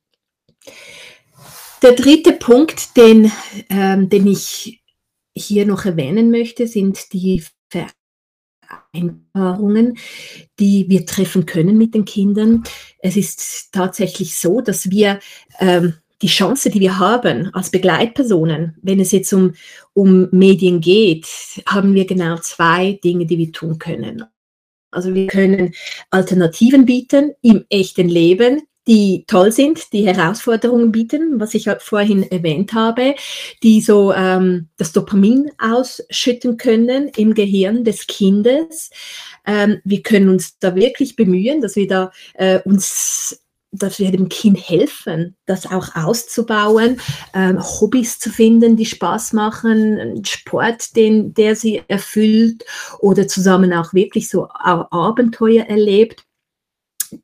Der 1.82 1.92
dritte 1.92 2.32
Punkt, 2.32 2.96
den, 2.96 3.30
ähm, 3.68 4.08
den 4.08 4.26
ich 4.26 4.82
hier 5.34 5.66
noch 5.66 5.84
erwähnen 5.84 6.30
möchte, 6.30 6.66
sind 6.66 7.12
die 7.12 7.44
Vereinbarungen, 8.92 9.98
die 10.58 10.86
wir 10.88 11.06
treffen 11.06 11.46
können 11.46 11.78
mit 11.78 11.94
den 11.94 12.04
Kindern. 12.04 12.64
Es 12.98 13.16
ist 13.16 13.70
tatsächlich 13.72 14.36
so, 14.38 14.60
dass 14.60 14.90
wir 14.90 15.20
ähm, 15.60 15.94
die 16.22 16.28
Chance, 16.28 16.70
die 16.70 16.80
wir 16.80 16.98
haben 16.98 17.54
als 17.54 17.70
Begleitpersonen, 17.70 18.76
wenn 18.82 19.00
es 19.00 19.12
jetzt 19.12 19.32
um, 19.32 19.54
um 19.92 20.28
Medien 20.30 20.80
geht, 20.80 21.26
haben 21.66 21.94
wir 21.94 22.06
genau 22.06 22.36
zwei 22.38 22.98
Dinge, 23.04 23.26
die 23.26 23.38
wir 23.38 23.52
tun 23.52 23.78
können. 23.78 24.24
Also 24.90 25.14
wir 25.14 25.26
können 25.26 25.74
Alternativen 26.10 26.86
bieten 26.86 27.32
im 27.42 27.64
echten 27.68 28.08
Leben, 28.08 28.62
die 28.86 29.24
toll 29.26 29.52
sind, 29.52 29.92
die 29.92 30.06
Herausforderungen 30.06 30.90
bieten, 30.90 31.38
was 31.38 31.54
ich 31.54 31.68
vorhin 31.80 32.22
erwähnt 32.22 32.72
habe, 32.72 33.14
die 33.62 33.82
so 33.82 34.14
ähm, 34.14 34.68
das 34.78 34.92
Dopamin 34.92 35.50
ausschütten 35.58 36.56
können 36.56 37.08
im 37.08 37.34
Gehirn 37.34 37.84
des 37.84 38.06
Kindes. 38.06 38.90
Ähm, 39.46 39.80
wir 39.84 40.02
können 40.02 40.30
uns 40.30 40.58
da 40.58 40.74
wirklich 40.74 41.16
bemühen, 41.16 41.60
dass 41.60 41.76
wir 41.76 41.86
da 41.86 42.10
äh, 42.32 42.60
uns 42.62 43.44
dass 43.70 43.98
wir 43.98 44.10
dem 44.10 44.28
Kind 44.28 44.58
helfen, 44.58 45.36
das 45.46 45.66
auch 45.66 45.94
auszubauen, 45.94 47.00
ähm, 47.34 47.58
Hobbys 47.62 48.18
zu 48.18 48.30
finden, 48.30 48.76
die 48.76 48.86
Spaß 48.86 49.34
machen, 49.34 50.24
Sport, 50.24 50.96
den, 50.96 51.34
der 51.34 51.54
sie 51.54 51.82
erfüllt 51.88 52.64
oder 53.00 53.28
zusammen 53.28 53.72
auch 53.72 53.92
wirklich 53.92 54.28
so 54.28 54.48
Abenteuer 54.48 55.64
erlebt. 55.64 56.24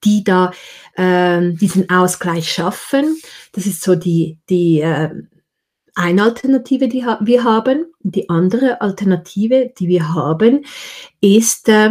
die 0.05 0.25
da 0.25 0.51
äh, 0.95 1.53
diesen 1.53 1.91
Ausgleich 1.91 2.51
schaffen. 2.51 3.21
Das 3.53 3.67
ist 3.67 3.83
so 3.83 3.95
die, 3.95 4.39
die 4.49 4.81
äh, 4.81 5.11
eine 5.95 6.23
Alternative, 6.23 6.89
die 6.89 7.05
ha 7.05 7.19
wir 7.23 7.45
haben. 7.45 7.87
Die 8.01 8.29
andere 8.31 8.81
Alternative, 8.81 9.73
die 9.79 9.89
wir 9.89 10.15
haben, 10.15 10.65
ist, 11.21 11.69
äh, 11.69 11.91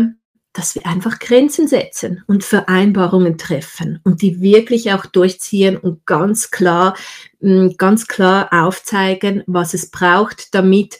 dass 0.54 0.76
wir 0.76 0.86
einfach 0.86 1.20
Grenzen 1.20 1.68
setzen 1.68 2.24
und 2.28 2.44
Vereinbarungen 2.44 3.38
treffen 3.38 4.00
und 4.04 4.22
die 4.22 4.40
wirklich 4.40 4.94
auch 4.94 5.08
durchziehen 5.08 5.78
und 5.78 6.06
ganz 6.06 6.52
klar, 6.52 6.96
mm, 7.42 7.70
ganz 7.78 8.08
klar 8.08 8.50
aufzeigen, 8.52 9.44
was 9.48 9.74
es 9.74 9.90
braucht, 9.90 10.54
damit 10.54 11.00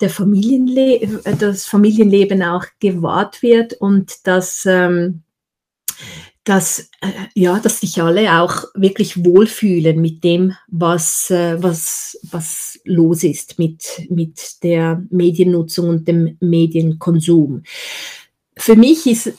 der 0.00 0.10
Familienle 0.10 1.02
äh, 1.02 1.36
das 1.36 1.66
Familienleben 1.66 2.42
auch 2.42 2.64
gewahrt 2.80 3.42
wird 3.42 3.74
und 3.74 4.26
dass, 4.26 4.64
ähm, 4.66 5.22
dass, 6.44 6.90
äh, 7.00 7.10
ja, 7.34 7.58
dass 7.58 7.80
sich 7.80 8.02
alle 8.02 8.40
auch 8.40 8.64
wirklich 8.74 9.24
wohlfühlen 9.24 10.00
mit 10.00 10.22
dem, 10.24 10.54
was, 10.68 11.30
äh, 11.30 11.60
was, 11.62 12.18
was 12.30 12.80
los 12.84 13.24
ist 13.24 13.58
mit, 13.58 14.06
mit 14.10 14.62
der 14.62 15.02
Mediennutzung 15.10 15.88
und 15.88 16.08
dem 16.08 16.36
Medienkonsum 16.40 17.62
für 18.56 18.76
mich 18.76 19.06
ist, 19.06 19.32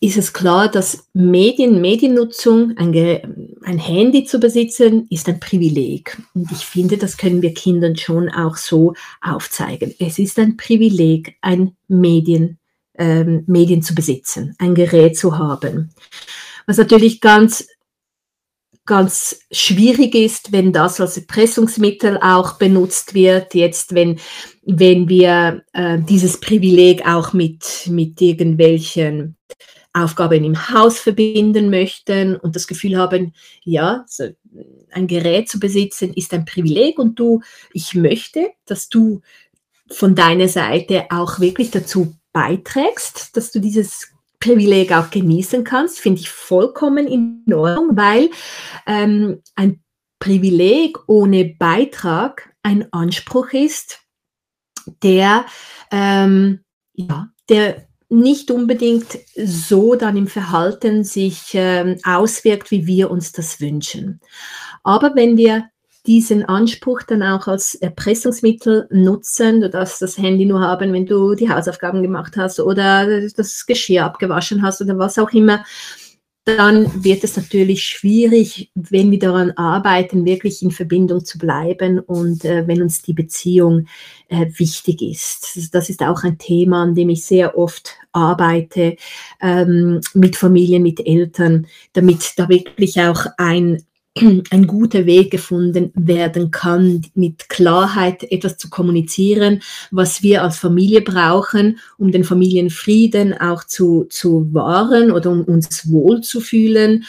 ist 0.00 0.16
es 0.16 0.32
klar, 0.32 0.68
dass 0.68 1.06
Medien, 1.14 1.80
Mediennutzung, 1.80 2.76
ein, 2.76 3.56
ein 3.62 3.78
Handy 3.78 4.24
zu 4.24 4.40
besitzen, 4.40 5.06
ist 5.10 5.28
ein 5.28 5.38
Privileg. 5.38 6.20
Und 6.34 6.50
ich 6.50 6.66
finde, 6.66 6.96
das 6.96 7.16
können 7.16 7.40
wir 7.40 7.54
Kindern 7.54 7.96
schon 7.96 8.28
auch 8.28 8.56
so 8.56 8.94
aufzeigen. 9.20 9.94
Es 10.00 10.18
ist 10.18 10.40
ein 10.40 10.56
Privileg, 10.56 11.36
ein 11.40 11.76
Medien, 11.86 12.58
ähm, 12.98 13.44
Medien 13.46 13.82
zu 13.82 13.94
besitzen, 13.94 14.56
ein 14.58 14.74
Gerät 14.74 15.16
zu 15.16 15.38
haben. 15.38 15.90
Was 16.66 16.78
natürlich 16.78 17.20
ganz 17.20 17.68
ganz 18.84 19.40
schwierig 19.50 20.14
ist, 20.14 20.52
wenn 20.52 20.72
das 20.72 21.00
als 21.00 21.16
Erpressungsmittel 21.16 22.18
auch 22.18 22.58
benutzt 22.58 23.14
wird. 23.14 23.54
Jetzt, 23.54 23.94
wenn, 23.94 24.18
wenn 24.62 25.08
wir 25.08 25.62
äh, 25.72 25.98
dieses 26.00 26.40
Privileg 26.40 27.06
auch 27.06 27.32
mit, 27.32 27.86
mit 27.88 28.20
irgendwelchen 28.20 29.36
Aufgaben 29.92 30.44
im 30.44 30.70
Haus 30.70 30.98
verbinden 30.98 31.68
möchten 31.68 32.36
und 32.36 32.56
das 32.56 32.66
Gefühl 32.66 32.96
haben, 32.96 33.34
ja, 33.62 34.04
so 34.08 34.28
ein 34.90 35.06
Gerät 35.06 35.48
zu 35.48 35.60
besitzen 35.60 36.12
ist 36.14 36.32
ein 36.32 36.44
Privileg 36.44 36.98
und 36.98 37.18
du, 37.18 37.40
ich 37.72 37.94
möchte, 37.94 38.50
dass 38.66 38.88
du 38.88 39.20
von 39.90 40.14
deiner 40.14 40.48
Seite 40.48 41.06
auch 41.10 41.40
wirklich 41.40 41.70
dazu 41.70 42.14
beiträgst, 42.32 43.36
dass 43.36 43.52
du 43.52 43.60
dieses 43.60 44.11
Privileg 44.42 44.92
auch 44.92 45.10
genießen 45.10 45.62
kannst, 45.62 46.00
finde 46.00 46.20
ich 46.20 46.28
vollkommen 46.28 47.06
in 47.06 47.44
Ordnung, 47.52 47.96
weil 47.96 48.28
ähm, 48.86 49.40
ein 49.54 49.80
Privileg 50.18 50.98
ohne 51.06 51.44
Beitrag 51.44 52.52
ein 52.62 52.92
Anspruch 52.92 53.52
ist, 53.52 54.00
der, 55.02 55.46
ähm, 55.92 56.60
ja, 56.92 57.28
der 57.48 57.86
nicht 58.08 58.50
unbedingt 58.50 59.18
so 59.36 59.94
dann 59.94 60.16
im 60.16 60.26
Verhalten 60.26 61.04
sich 61.04 61.52
ähm, 61.54 61.98
auswirkt, 62.04 62.70
wie 62.70 62.86
wir 62.86 63.10
uns 63.10 63.32
das 63.32 63.60
wünschen. 63.60 64.20
Aber 64.82 65.14
wenn 65.14 65.36
wir 65.36 65.70
diesen 66.06 66.44
Anspruch 66.44 67.02
dann 67.02 67.22
auch 67.22 67.46
als 67.46 67.74
Erpressungsmittel 67.76 68.88
nutzen. 68.90 69.60
Du 69.60 69.70
darfst 69.70 70.02
das 70.02 70.18
Handy 70.18 70.46
nur 70.46 70.60
haben, 70.60 70.92
wenn 70.92 71.06
du 71.06 71.34
die 71.34 71.48
Hausaufgaben 71.48 72.02
gemacht 72.02 72.36
hast 72.36 72.58
oder 72.60 73.28
das 73.30 73.66
Geschirr 73.66 74.04
abgewaschen 74.04 74.62
hast 74.62 74.80
oder 74.80 74.98
was 74.98 75.18
auch 75.18 75.30
immer. 75.32 75.64
Dann 76.44 77.04
wird 77.04 77.22
es 77.22 77.36
natürlich 77.36 77.84
schwierig, 77.84 78.72
wenn 78.74 79.12
wir 79.12 79.20
daran 79.20 79.52
arbeiten, 79.52 80.24
wirklich 80.24 80.60
in 80.60 80.72
Verbindung 80.72 81.24
zu 81.24 81.38
bleiben 81.38 82.00
und 82.00 82.44
äh, 82.44 82.66
wenn 82.66 82.82
uns 82.82 83.00
die 83.00 83.12
Beziehung 83.12 83.86
äh, 84.28 84.46
wichtig 84.56 85.02
ist. 85.02 85.72
Das 85.72 85.88
ist 85.88 86.02
auch 86.02 86.24
ein 86.24 86.38
Thema, 86.38 86.82
an 86.82 86.96
dem 86.96 87.10
ich 87.10 87.24
sehr 87.24 87.56
oft 87.56 87.94
arbeite 88.10 88.96
ähm, 89.40 90.00
mit 90.14 90.34
Familien, 90.34 90.82
mit 90.82 91.06
Eltern, 91.06 91.68
damit 91.92 92.32
da 92.36 92.48
wirklich 92.48 93.00
auch 93.00 93.26
ein 93.36 93.84
ein 94.18 94.66
guter 94.66 95.06
Weg 95.06 95.30
gefunden 95.30 95.90
werden 95.94 96.50
kann, 96.50 97.02
mit 97.14 97.48
Klarheit 97.48 98.22
etwas 98.30 98.58
zu 98.58 98.68
kommunizieren, 98.68 99.62
was 99.90 100.22
wir 100.22 100.42
als 100.42 100.58
Familie 100.58 101.00
brauchen, 101.00 101.78
um 101.96 102.12
den 102.12 102.24
Familienfrieden 102.24 103.32
auch 103.32 103.64
zu, 103.64 104.04
zu 104.10 104.52
wahren 104.52 105.10
oder 105.10 105.30
um 105.30 105.42
uns 105.44 105.90
wohlzufühlen, 105.90 107.04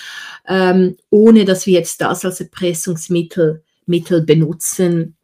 ähm, 0.48 0.96
ohne 1.10 1.44
dass 1.44 1.66
wir 1.66 1.74
jetzt 1.74 2.00
das 2.00 2.24
als 2.24 2.39
Erpressungsmittel 2.39 3.63
Mittel 3.86 4.22
benutzen 4.22 5.16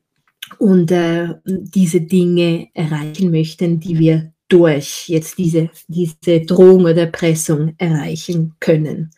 und 0.58 0.92
äh, 0.92 1.36
diese 1.46 2.02
Dinge 2.02 2.70
erreichen 2.74 3.32
möchten, 3.32 3.80
die 3.80 3.98
wir 4.00 4.34
durch 4.48 5.08
jetzt 5.08 5.38
diese, 5.38 5.70
diese 5.88 6.42
Drohung 6.42 6.82
oder 6.82 7.04
Erpressung 7.04 7.76
erreichen 7.78 8.56
können. 8.60 9.12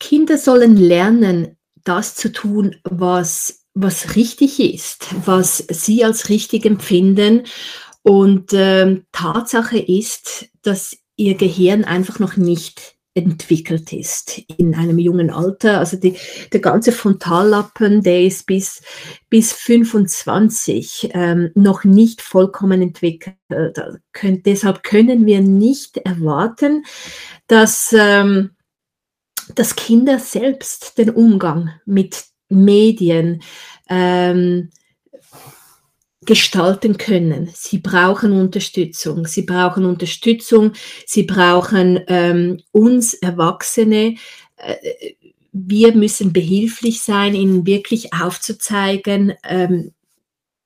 Kinder 0.00 0.38
sollen 0.38 0.76
lernen, 0.76 1.56
das 1.84 2.16
zu 2.16 2.32
tun, 2.32 2.76
was, 2.82 3.66
was 3.74 4.16
richtig 4.16 4.58
ist, 4.58 5.06
was 5.24 5.58
sie 5.70 6.04
als 6.04 6.28
richtig 6.28 6.66
empfinden. 6.66 7.44
Und 8.02 8.52
äh, 8.52 9.02
Tatsache 9.12 9.78
ist, 9.78 10.48
dass 10.62 10.96
ihr 11.16 11.36
Gehirn 11.36 11.84
einfach 11.84 12.18
noch 12.18 12.36
nicht 12.36 12.96
entwickelt 13.12 13.92
ist 13.92 14.38
in 14.56 14.74
einem 14.74 14.98
jungen 14.98 15.30
Alter. 15.30 15.78
Also 15.78 15.96
die, 15.96 16.16
der 16.52 16.60
ganze 16.60 16.92
Frontallappen, 16.92 18.02
der 18.02 18.22
ist 18.22 18.46
bis, 18.46 18.82
bis 19.28 19.52
25 19.52 21.10
ähm, 21.12 21.50
noch 21.54 21.84
nicht 21.84 22.22
vollkommen 22.22 22.80
entwickelt. 22.80 23.36
Könnt, 24.12 24.46
deshalb 24.46 24.82
können 24.84 25.26
wir 25.26 25.40
nicht 25.40 25.96
erwarten, 25.98 26.84
dass 27.48 27.94
ähm, 27.96 28.50
dass 29.54 29.76
Kinder 29.76 30.18
selbst 30.18 30.98
den 30.98 31.10
Umgang 31.10 31.70
mit 31.84 32.24
Medien 32.48 33.42
ähm, 33.88 34.70
gestalten 36.26 36.98
können. 36.98 37.50
Sie 37.52 37.78
brauchen 37.78 38.32
Unterstützung. 38.32 39.26
Sie 39.26 39.42
brauchen 39.42 39.84
Unterstützung. 39.84 40.72
Sie 41.06 41.22
brauchen 41.22 42.00
ähm, 42.06 42.60
uns 42.72 43.14
Erwachsene. 43.14 44.16
Äh, 44.56 44.76
wir 45.52 45.94
müssen 45.94 46.32
behilflich 46.32 47.00
sein, 47.02 47.34
ihnen 47.34 47.66
wirklich 47.66 48.12
aufzuzeigen, 48.12 49.34
ähm, 49.42 49.92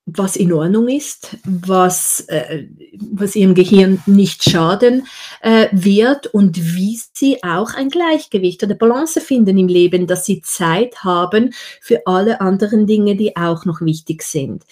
was 0.06 0.36
in 0.36 0.52
Ordnung 0.52 0.88
ist, 0.88 1.38
was, 1.44 2.20
äh, 2.28 2.66
was 2.98 3.36
ihrem 3.36 3.54
Gehirn 3.54 4.02
nicht 4.06 4.44
schaden 4.44 5.06
äh, 5.40 5.68
wird 5.72 6.26
und 6.26 6.76
wie 6.76 7.00
sie 7.14 7.42
auch 7.42 7.74
ein 7.74 7.88
Gleichgewicht 7.88 8.62
oder 8.62 8.74
Balance 8.74 9.20
finden 9.20 9.56
im 9.56 9.68
Leben, 9.68 10.06
dass 10.06 10.26
sie 10.26 10.42
Zeit 10.42 11.04
haben 11.04 11.54
für 11.80 12.06
alle 12.06 12.42
anderen 12.42 12.86
Dinge, 12.86 13.16
die 13.16 13.36
auch 13.36 13.64
noch 13.64 13.80
wichtig 13.80 14.22
sind. 14.22 14.64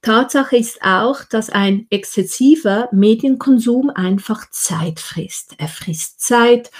Tatsache 0.00 0.56
ist 0.56 0.80
auch, 0.82 1.24
dass 1.24 1.50
ein 1.50 1.86
exzessiver 1.90 2.88
Medienkonsum 2.92 3.90
einfach 3.90 4.48
Zeit 4.50 5.00
frisst. 5.00 5.54
Er 5.58 5.68
frisst 5.68 6.20
Zeit 6.20 6.70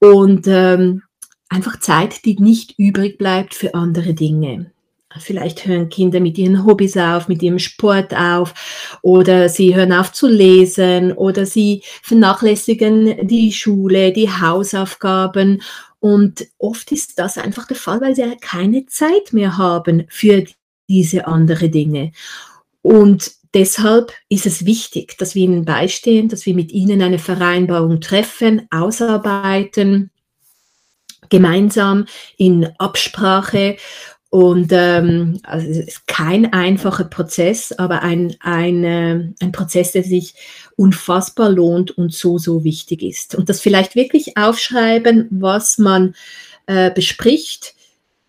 und 0.00 0.46
ähm, 0.48 1.02
einfach 1.48 1.78
Zeit, 1.78 2.24
die 2.24 2.34
nicht 2.40 2.78
übrig 2.78 3.18
bleibt 3.18 3.54
für 3.54 3.74
andere 3.74 4.14
Dinge. 4.14 4.71
Vielleicht 5.18 5.66
hören 5.66 5.88
Kinder 5.88 6.20
mit 6.20 6.38
ihren 6.38 6.64
Hobbys 6.64 6.96
auf, 6.96 7.28
mit 7.28 7.42
ihrem 7.42 7.58
Sport 7.58 8.14
auf 8.14 8.54
oder 9.02 9.48
sie 9.48 9.74
hören 9.74 9.92
auf 9.92 10.12
zu 10.12 10.28
lesen 10.28 11.12
oder 11.12 11.46
sie 11.46 11.82
vernachlässigen 12.02 13.26
die 13.26 13.52
Schule, 13.52 14.12
die 14.12 14.30
Hausaufgaben. 14.30 15.62
Und 16.00 16.46
oft 16.58 16.90
ist 16.92 17.18
das 17.18 17.38
einfach 17.38 17.66
der 17.66 17.76
Fall, 17.76 18.00
weil 18.00 18.16
sie 18.16 18.24
keine 18.40 18.86
Zeit 18.86 19.32
mehr 19.32 19.56
haben 19.56 20.04
für 20.08 20.44
diese 20.88 21.26
anderen 21.26 21.70
Dinge. 21.70 22.12
Und 22.82 23.32
deshalb 23.54 24.12
ist 24.28 24.46
es 24.46 24.66
wichtig, 24.66 25.16
dass 25.18 25.34
wir 25.34 25.44
ihnen 25.44 25.64
beistehen, 25.64 26.28
dass 26.28 26.46
wir 26.46 26.54
mit 26.54 26.72
ihnen 26.72 27.02
eine 27.02 27.18
Vereinbarung 27.18 28.00
treffen, 28.00 28.66
ausarbeiten, 28.70 30.10
gemeinsam 31.28 32.06
in 32.36 32.68
Absprache 32.78 33.76
und 34.32 34.72
ähm, 34.72 35.40
also 35.42 35.68
es 35.68 35.76
ist 35.76 36.06
kein 36.06 36.54
einfacher 36.54 37.04
Prozess, 37.04 37.70
aber 37.72 38.00
ein, 38.00 38.34
ein, 38.40 38.82
äh, 38.82 39.28
ein 39.40 39.52
Prozess, 39.52 39.92
der 39.92 40.04
sich 40.04 40.32
unfassbar 40.74 41.50
lohnt 41.50 41.90
und 41.90 42.14
so, 42.14 42.38
so 42.38 42.64
wichtig 42.64 43.02
ist. 43.02 43.34
Und 43.34 43.50
das 43.50 43.60
vielleicht 43.60 43.94
wirklich 43.94 44.38
aufschreiben, 44.38 45.28
was 45.30 45.76
man 45.76 46.14
äh, 46.64 46.90
bespricht 46.90 47.74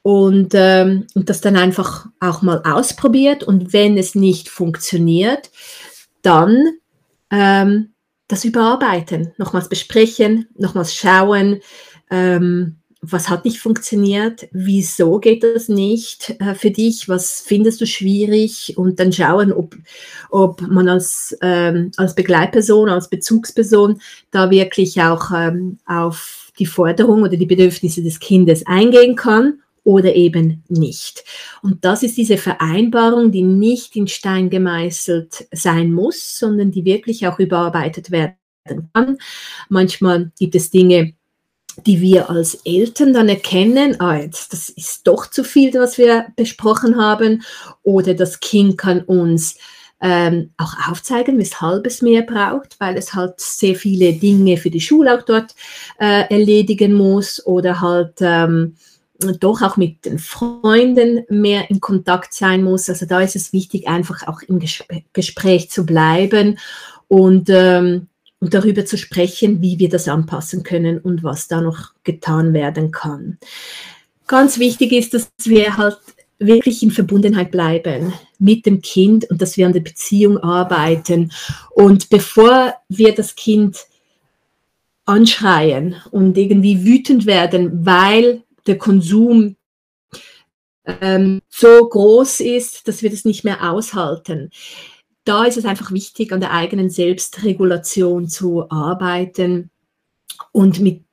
und, 0.02 0.50
ähm, 0.56 1.08
und 1.16 1.30
das 1.30 1.39
dann 1.39 1.56
einfach 1.56 2.08
auch 2.20 2.42
mal 2.42 2.62
ausprobiert. 2.66 3.46
Und 3.46 3.72
wenn 3.72 3.98
es 3.98 4.13
nicht 4.13 4.50
funktioniert, 4.50 5.52
dann 6.22 6.66
ähm, 7.32 7.94
das 8.28 8.44
überarbeiten, 8.44 9.32
nochmals 9.38 9.70
besprechen, 9.70 10.50
nochmals 10.58 10.94
schauen, 10.94 11.62
ähm, 12.12 12.80
was 13.06 13.30
hat 13.30 13.44
nicht 13.44 13.60
funktioniert, 13.60 14.48
wieso 14.52 15.20
geht 15.20 15.44
das 15.44 15.68
nicht 15.68 16.36
äh, 16.39 16.56
für 16.56 16.72
dich, 16.72 17.10
was 17.10 17.42
findest 17.46 17.82
du 17.82 17.86
schwierig 17.86 18.78
und 18.78 19.00
dann 19.00 19.12
schauen, 19.12 19.52
ob, 19.52 19.76
ob 20.30 20.62
man 20.62 20.88
als, 20.88 21.38
ähm, 21.42 21.92
als 21.98 22.16
Begleitperson, 22.16 22.88
als 22.88 23.10
Bezugsperson 23.10 24.00
da 24.32 24.50
wirklich 24.50 25.02
auch 25.02 25.32
ähm, 25.36 25.80
auf 25.86 26.52
die 26.58 26.66
Forderung 26.66 27.24
oder 27.24 27.36
die 27.36 27.46
Bedürfnisse 27.46 28.02
des 28.02 28.20
Kindes 28.20 28.66
eingehen 28.66 29.16
kann 29.16 29.60
oder 29.84 30.16
eben 30.16 30.63
nicht. 30.70 31.26
Und 31.62 31.84
das 31.84 32.04
ist 32.04 32.16
diese 32.16 32.38
Vereinbarung, 32.38 33.34
die 33.34 33.44
nicht 33.44 33.98
in 33.98 34.08
Stein 34.08 34.50
gemeißelt 34.50 35.48
sein 35.52 35.92
muss, 35.92 36.39
sondern 36.39 36.72
die 36.72 36.86
wirklich 36.86 37.28
auch 37.28 37.38
überarbeitet 37.38 38.12
werden 38.12 38.38
kann. 38.94 39.18
Manchmal 39.68 40.32
gibt 40.39 40.56
es 40.56 40.70
Dinge, 40.70 41.16
die 41.86 42.01
wir 42.01 42.29
als 42.29 42.55
Eltern 42.65 43.13
dann 43.13 43.29
erkennen, 43.29 43.99
ah, 43.99 44.17
jetzt, 44.17 44.53
das 44.53 44.69
ist 44.69 45.07
doch 45.07 45.29
zu 45.29 45.43
viel, 45.43 45.73
was 45.73 45.97
wir 45.97 46.27
besprochen 46.36 46.97
haben, 46.97 47.43
oder 47.83 48.13
das 48.13 48.39
Kind 48.39 48.77
kann 48.77 49.01
uns 49.01 49.55
ähm, 50.01 50.51
auch 50.57 50.73
aufzeigen, 50.89 51.39
weshalb 51.39 51.88
es 51.88 52.01
mehr 52.01 52.23
braucht, 52.23 52.75
weil 52.79 52.97
es 52.97 53.13
halt 53.13 53.39
sehr 53.39 53.75
viele 53.75 54.13
Dinge 54.13 54.57
für 54.57 54.69
die 54.69 54.81
Schule 54.81 55.17
auch 55.17 55.23
dort 55.23 55.55
äh, 55.97 56.29
erledigen 56.29 56.93
muss 56.93 57.43
oder 57.45 57.79
halt 57.79 58.15
ähm, 58.19 58.75
doch 59.39 59.62
auch 59.62 59.77
mit 59.77 60.03
den 60.03 60.19
Freunden 60.19 61.23
mehr 61.29 61.69
in 61.69 61.79
Kontakt 61.79 62.33
sein 62.33 62.63
muss. 62.63 62.89
Also 62.89 63.05
da 63.05 63.21
ist 63.21 63.38
es 63.38 63.53
wichtig, 63.53 63.88
einfach 63.88 64.27
auch 64.27 64.41
im 64.41 64.59
Gespr 64.59 65.01
Gespräch 65.13 65.69
zu 65.69 65.86
bleiben 65.86 66.59
und 67.07 67.49
ähm, 67.49 68.07
und 68.43 68.53
darüber 68.53 68.84
zu 68.86 68.97
sprechen, 68.97 69.62
wie 69.62 69.79
wir 69.79 69.88
das 69.88 70.10
anpassen 70.10 70.63
können 70.63 70.99
und 70.99 71.23
was 71.23 71.47
da 71.47 71.62
noch 71.62 71.93
getan 72.03 72.53
werden 72.53 72.91
kann. 72.91 73.38
Ganz 74.27 74.60
wichtig 74.60 74.91
ist, 74.91 75.13
dass 75.13 75.32
wir 75.45 75.77
halt 75.77 75.97
wirklich 76.39 76.84
in 76.84 76.91
Verbundenheit 76.91 77.51
bleiben 77.51 78.12
mit 78.39 78.65
dem 78.65 78.82
Kind 78.82 79.29
und 79.29 79.41
dass 79.41 79.56
wir 79.56 79.65
an 79.65 79.71
der 79.71 79.79
Beziehung 79.79 80.39
arbeiten. 80.39 81.32
Und 81.71 82.10
bevor 82.10 82.73
wir 82.89 83.15
das 83.15 83.36
Kind 83.36 83.77
anschreien 85.06 85.95
und 86.12 86.38
irgendwie 86.38 86.84
wütend 86.84 87.25
werden, 87.25 87.86
weil 87.86 88.43
der 88.67 88.77
Konsum 88.77 89.56
ähm, 90.86 91.39
so 91.47 91.88
groß 91.88 92.41
ist, 92.41 92.89
dass 92.89 93.03
wir 93.03 93.10
das 93.10 93.23
nicht 93.23 93.45
mehr 93.45 93.71
aushalten, 93.71 94.51
da 95.25 95.45
ist 95.45 95.57
es 95.57 95.65
einfach 95.65 95.91
wichtig, 95.91 96.31
an 96.31 96.41
der 96.41 96.51
eigenen 96.51 96.89
Selbstregulation 96.89 98.27
zu 98.27 98.69
arbeiten 98.69 99.69
und 100.51 100.79
mit 100.79 101.03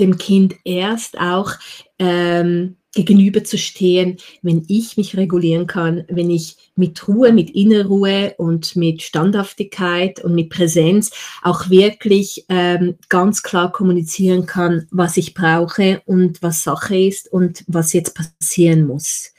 dem 0.00 0.16
Kind 0.16 0.56
erst 0.64 1.18
auch 1.20 1.52
ähm, 1.98 2.76
gegenüberzustehen, 2.94 4.18
wenn 4.42 4.64
ich 4.68 4.96
mich 4.96 5.16
regulieren 5.16 5.66
kann, 5.66 6.04
wenn 6.08 6.30
ich 6.30 6.56
mit 6.76 7.08
Ruhe, 7.08 7.32
mit 7.32 7.50
Innerruhe 7.50 8.34
und 8.36 8.76
mit 8.76 9.00
Standhaftigkeit 9.00 10.22
und 10.22 10.34
mit 10.34 10.50
Präsenz 10.50 11.10
auch 11.42 11.70
wirklich 11.70 12.44
ähm, 12.48 12.96
ganz 13.08 13.42
klar 13.42 13.72
kommunizieren 13.72 14.44
kann, 14.44 14.86
was 14.90 15.16
ich 15.16 15.32
brauche 15.32 16.02
und 16.04 16.42
was 16.42 16.64
Sache 16.64 16.96
ist 16.96 17.32
und 17.32 17.64
was 17.66 17.92
jetzt 17.94 18.14
passieren 18.14 18.86
muss. 18.86 19.32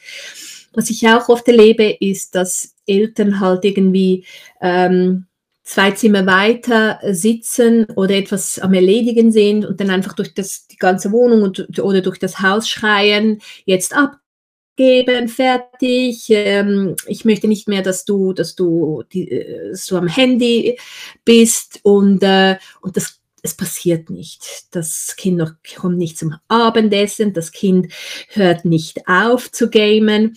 Was 0.74 0.90
ich 0.90 1.08
auch 1.08 1.30
oft 1.30 1.48
erlebe, 1.48 1.98
ist, 2.00 2.36
dass 2.36 2.76
Eltern 2.86 3.40
halt 3.40 3.64
irgendwie 3.64 4.26
ähm, 4.62 5.28
zwei 5.64 5.92
Zimmer 5.92 6.26
weiter 6.26 7.00
sitzen 7.12 7.86
oder 7.96 8.16
etwas 8.16 8.60
am 8.60 8.74
Erledigen 8.74 9.32
sind 9.32 9.66
und 9.66 9.80
dann 9.80 9.90
einfach 9.90 10.14
durch 10.14 10.34
das, 10.34 10.68
die 10.68 10.78
ganze 10.78 11.12
Wohnung 11.12 11.42
und, 11.42 11.80
oder 11.80 12.02
durch 12.02 12.20
das 12.20 12.42
Haus 12.42 12.68
schreien, 12.68 13.42
jetzt 13.66 13.96
abgeben, 13.96 15.30
fertig, 15.30 16.26
ähm, 16.30 16.96
ich 17.08 17.24
möchte 17.24 17.48
nicht 17.48 17.68
mehr, 17.68 17.82
dass 17.82 18.04
du, 18.04 18.34
dass 18.34 18.56
du, 18.56 19.04
die, 19.14 19.32
äh, 19.32 19.70
dass 19.70 19.92
am 19.94 20.08
Handy 20.08 20.78
bist 21.24 21.80
und, 21.84 22.22
äh, 22.24 22.58
und 22.82 22.98
das 22.98 23.23
es 23.44 23.54
passiert 23.54 24.10
nicht. 24.10 24.68
Das 24.72 25.16
Kind 25.16 25.38
noch, 25.38 25.52
kommt 25.76 25.98
nicht 25.98 26.18
zum 26.18 26.36
Abendessen, 26.48 27.34
das 27.34 27.52
Kind 27.52 27.94
hört 28.30 28.66
nicht 28.66 29.08
auf 29.08 29.52
zu 29.52 29.70
gamen. 29.70 30.36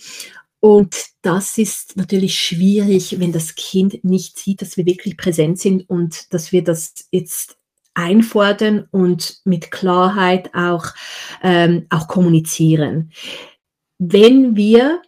Und 0.59 0.95
das 1.21 1.57
ist 1.57 1.97
natürlich 1.97 2.39
schwierig, 2.39 3.19
wenn 3.19 3.31
das 3.31 3.55
Kind 3.55 4.03
nicht 4.03 4.37
sieht, 4.37 4.61
dass 4.61 4.75
wir 4.75 4.85
wirklich 4.85 5.17
präsent 5.17 5.59
sind 5.59 5.89
und 5.89 6.33
dass 6.33 6.51
wir 6.51 6.63
das 6.63 6.93
jetzt 7.11 7.57
einfordern 7.93 8.87
und 8.91 9.39
mit 9.45 9.71
Klarheit 9.71 10.53
auch, 10.53 10.85
ähm, 11.41 11.87
auch 11.89 12.07
kommunizieren. 12.07 13.11
Wenn 13.97 14.55
wir 14.55 15.01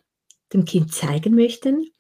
dem 0.54 0.66
Kind 0.66 0.94
zeigen 0.94 1.36
möchten, 1.36 1.92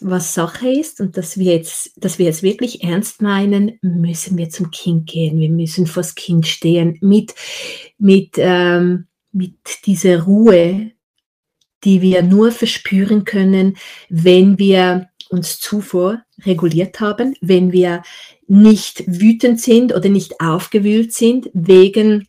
was 0.00 0.34
Sache 0.34 0.68
ist 0.68 1.00
und 1.00 1.16
dass 1.16 1.38
wir 1.38 1.54
jetzt, 1.54 1.92
dass 1.96 2.18
wir 2.18 2.28
es 2.28 2.42
wirklich 2.42 2.82
ernst 2.82 3.22
meinen, 3.22 3.78
müssen 3.82 4.38
wir 4.38 4.50
zum 4.50 4.70
Kind 4.70 5.08
gehen. 5.08 5.38
Wir 5.38 5.50
müssen 5.50 5.86
vors 5.86 6.14
Kind 6.14 6.46
stehen 6.46 6.98
mit, 7.00 7.34
mit, 7.98 8.34
ähm, 8.36 9.06
mit 9.32 9.56
dieser 9.86 10.22
Ruhe, 10.22 10.92
die 11.84 12.02
wir 12.02 12.22
nur 12.22 12.52
verspüren 12.52 13.24
können, 13.24 13.76
wenn 14.08 14.58
wir 14.58 15.08
uns 15.30 15.60
zuvor 15.60 16.22
reguliert 16.44 17.00
haben, 17.00 17.34
wenn 17.40 17.72
wir 17.72 18.02
nicht 18.46 19.04
wütend 19.06 19.60
sind 19.60 19.94
oder 19.94 20.08
nicht 20.08 20.40
aufgewühlt 20.40 21.12
sind 21.12 21.50
wegen 21.52 22.26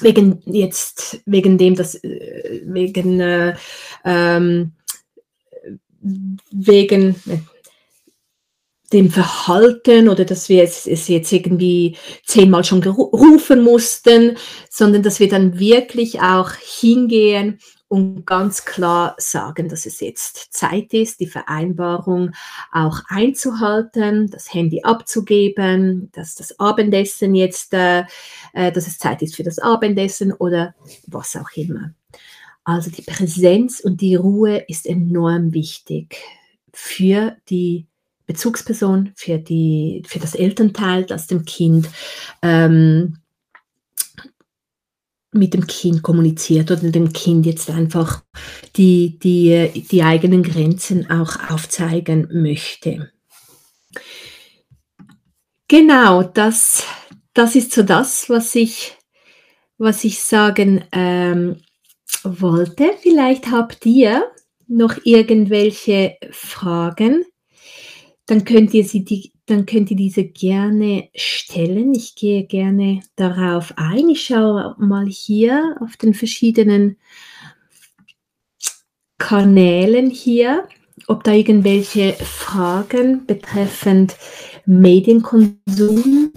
wegen 0.00 0.42
jetzt 0.46 1.20
wegen 1.26 1.58
dem 1.58 1.74
dass 1.74 1.94
äh, 2.04 2.62
wegen 2.64 3.20
äh, 3.20 3.56
ähm, 4.04 4.72
wegen 6.00 7.16
äh, 7.26 7.38
dem 8.92 9.10
Verhalten 9.10 10.08
oder 10.08 10.24
dass 10.24 10.48
wir 10.48 10.62
es, 10.62 10.86
es 10.86 11.08
jetzt 11.08 11.32
irgendwie 11.32 11.96
zehnmal 12.24 12.64
schon 12.64 12.80
gerufen 12.80 13.62
mussten, 13.62 14.38
sondern 14.70 15.02
dass 15.02 15.20
wir 15.20 15.28
dann 15.28 15.58
wirklich 15.58 16.20
auch 16.20 16.52
hingehen 16.52 17.58
und 17.88 18.26
ganz 18.26 18.66
klar 18.66 19.14
sagen, 19.18 19.68
dass 19.68 19.86
es 19.86 20.00
jetzt 20.00 20.52
Zeit 20.52 20.92
ist, 20.92 21.20
die 21.20 21.26
Vereinbarung 21.26 22.32
auch 22.70 23.00
einzuhalten, 23.08 24.30
das 24.30 24.52
Handy 24.52 24.82
abzugeben, 24.82 26.10
dass 26.12 26.34
das 26.34 26.58
Abendessen 26.60 27.34
jetzt, 27.34 27.72
äh, 27.72 28.04
äh, 28.52 28.72
dass 28.72 28.86
es 28.86 28.98
Zeit 28.98 29.22
ist 29.22 29.36
für 29.36 29.42
das 29.42 29.58
Abendessen 29.58 30.32
oder 30.32 30.74
was 31.06 31.34
auch 31.36 31.50
immer. 31.54 31.94
Also 32.68 32.90
die 32.90 33.00
Präsenz 33.00 33.80
und 33.80 34.02
die 34.02 34.14
Ruhe 34.14 34.58
ist 34.68 34.84
enorm 34.84 35.54
wichtig 35.54 36.18
für 36.74 37.34
die 37.48 37.86
Bezugsperson, 38.26 39.12
für, 39.16 39.38
die, 39.38 40.02
für 40.06 40.18
das 40.18 40.34
Elternteil, 40.34 41.06
das 41.06 41.28
dem 41.28 41.46
Kind 41.46 41.88
ähm, 42.42 43.20
mit 45.32 45.54
dem 45.54 45.66
Kind 45.66 46.02
kommuniziert 46.02 46.70
oder 46.70 46.90
dem 46.90 47.10
Kind 47.14 47.46
jetzt 47.46 47.70
einfach 47.70 48.22
die, 48.76 49.18
die, 49.18 49.86
die 49.90 50.02
eigenen 50.02 50.42
Grenzen 50.42 51.10
auch 51.10 51.48
aufzeigen 51.48 52.28
möchte. 52.30 53.10
Genau, 55.68 56.22
das, 56.22 56.84
das 57.32 57.54
ist 57.54 57.72
so 57.72 57.82
das, 57.82 58.28
was 58.28 58.54
ich, 58.54 58.94
was 59.78 60.04
ich 60.04 60.20
sagen 60.20 60.84
ähm, 60.92 61.62
wollte. 62.24 62.90
Vielleicht 63.00 63.50
habt 63.50 63.84
ihr 63.86 64.30
noch 64.66 64.96
irgendwelche 65.04 66.16
Fragen. 66.30 67.24
Dann 68.26 68.44
könnt 68.44 68.74
ihr 68.74 68.84
sie 68.84 69.04
die, 69.04 69.32
dann 69.46 69.64
könnt 69.64 69.90
ihr 69.90 69.96
diese 69.96 70.24
gerne 70.24 71.08
stellen. 71.14 71.94
Ich 71.94 72.14
gehe 72.14 72.44
gerne 72.44 73.00
darauf 73.16 73.72
ein. 73.76 74.10
Ich 74.10 74.24
schaue 74.24 74.76
mal 74.78 75.06
hier 75.06 75.76
auf 75.80 75.96
den 75.96 76.12
verschiedenen 76.12 76.96
Kanälen 79.16 80.10
hier, 80.10 80.68
ob 81.06 81.24
da 81.24 81.32
irgendwelche 81.32 82.12
Fragen 82.12 83.26
betreffend 83.26 84.16
Medienkonsum 84.66 86.32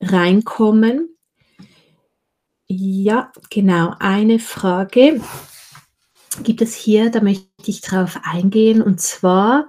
reinkommen. 0.00 1.11
Ja, 2.68 3.30
genau, 3.50 3.94
eine 3.98 4.38
Frage 4.38 5.20
gibt 6.42 6.62
es 6.62 6.74
hier, 6.74 7.10
da 7.10 7.20
möchte 7.20 7.46
ich 7.66 7.82
darauf 7.82 8.18
eingehen, 8.24 8.82
und 8.82 9.00
zwar, 9.00 9.68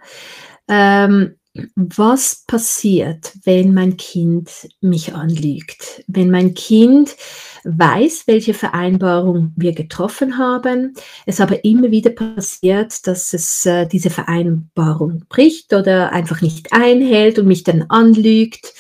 ähm, 0.70 1.36
was 1.76 2.46
passiert, 2.48 3.34
wenn 3.44 3.74
mein 3.74 3.98
Kind 3.98 4.50
mich 4.82 5.14
anlügt? 5.14 6.04
Wenn 6.08 6.32
mein 6.32 6.56
Kind 6.56 7.16
weiß, 7.64 8.24
welche 8.26 8.56
Vereinbarung 8.56 9.54
wir 9.56 9.74
getroffen 9.74 10.38
haben, 10.40 10.96
es 11.28 11.40
aber 11.40 11.64
immer 11.64 11.92
wieder 11.92 12.10
passiert, 12.10 13.06
dass 13.06 13.34
es 13.34 13.66
äh, 13.66 13.86
diese 13.86 14.10
Vereinbarung 14.10 15.26
bricht 15.30 15.74
oder 15.74 16.12
einfach 16.12 16.42
nicht 16.42 16.74
einhält 16.74 17.38
und 17.38 17.48
mich 17.48 17.64
dann 17.64 17.84
anlügt. 17.84 18.74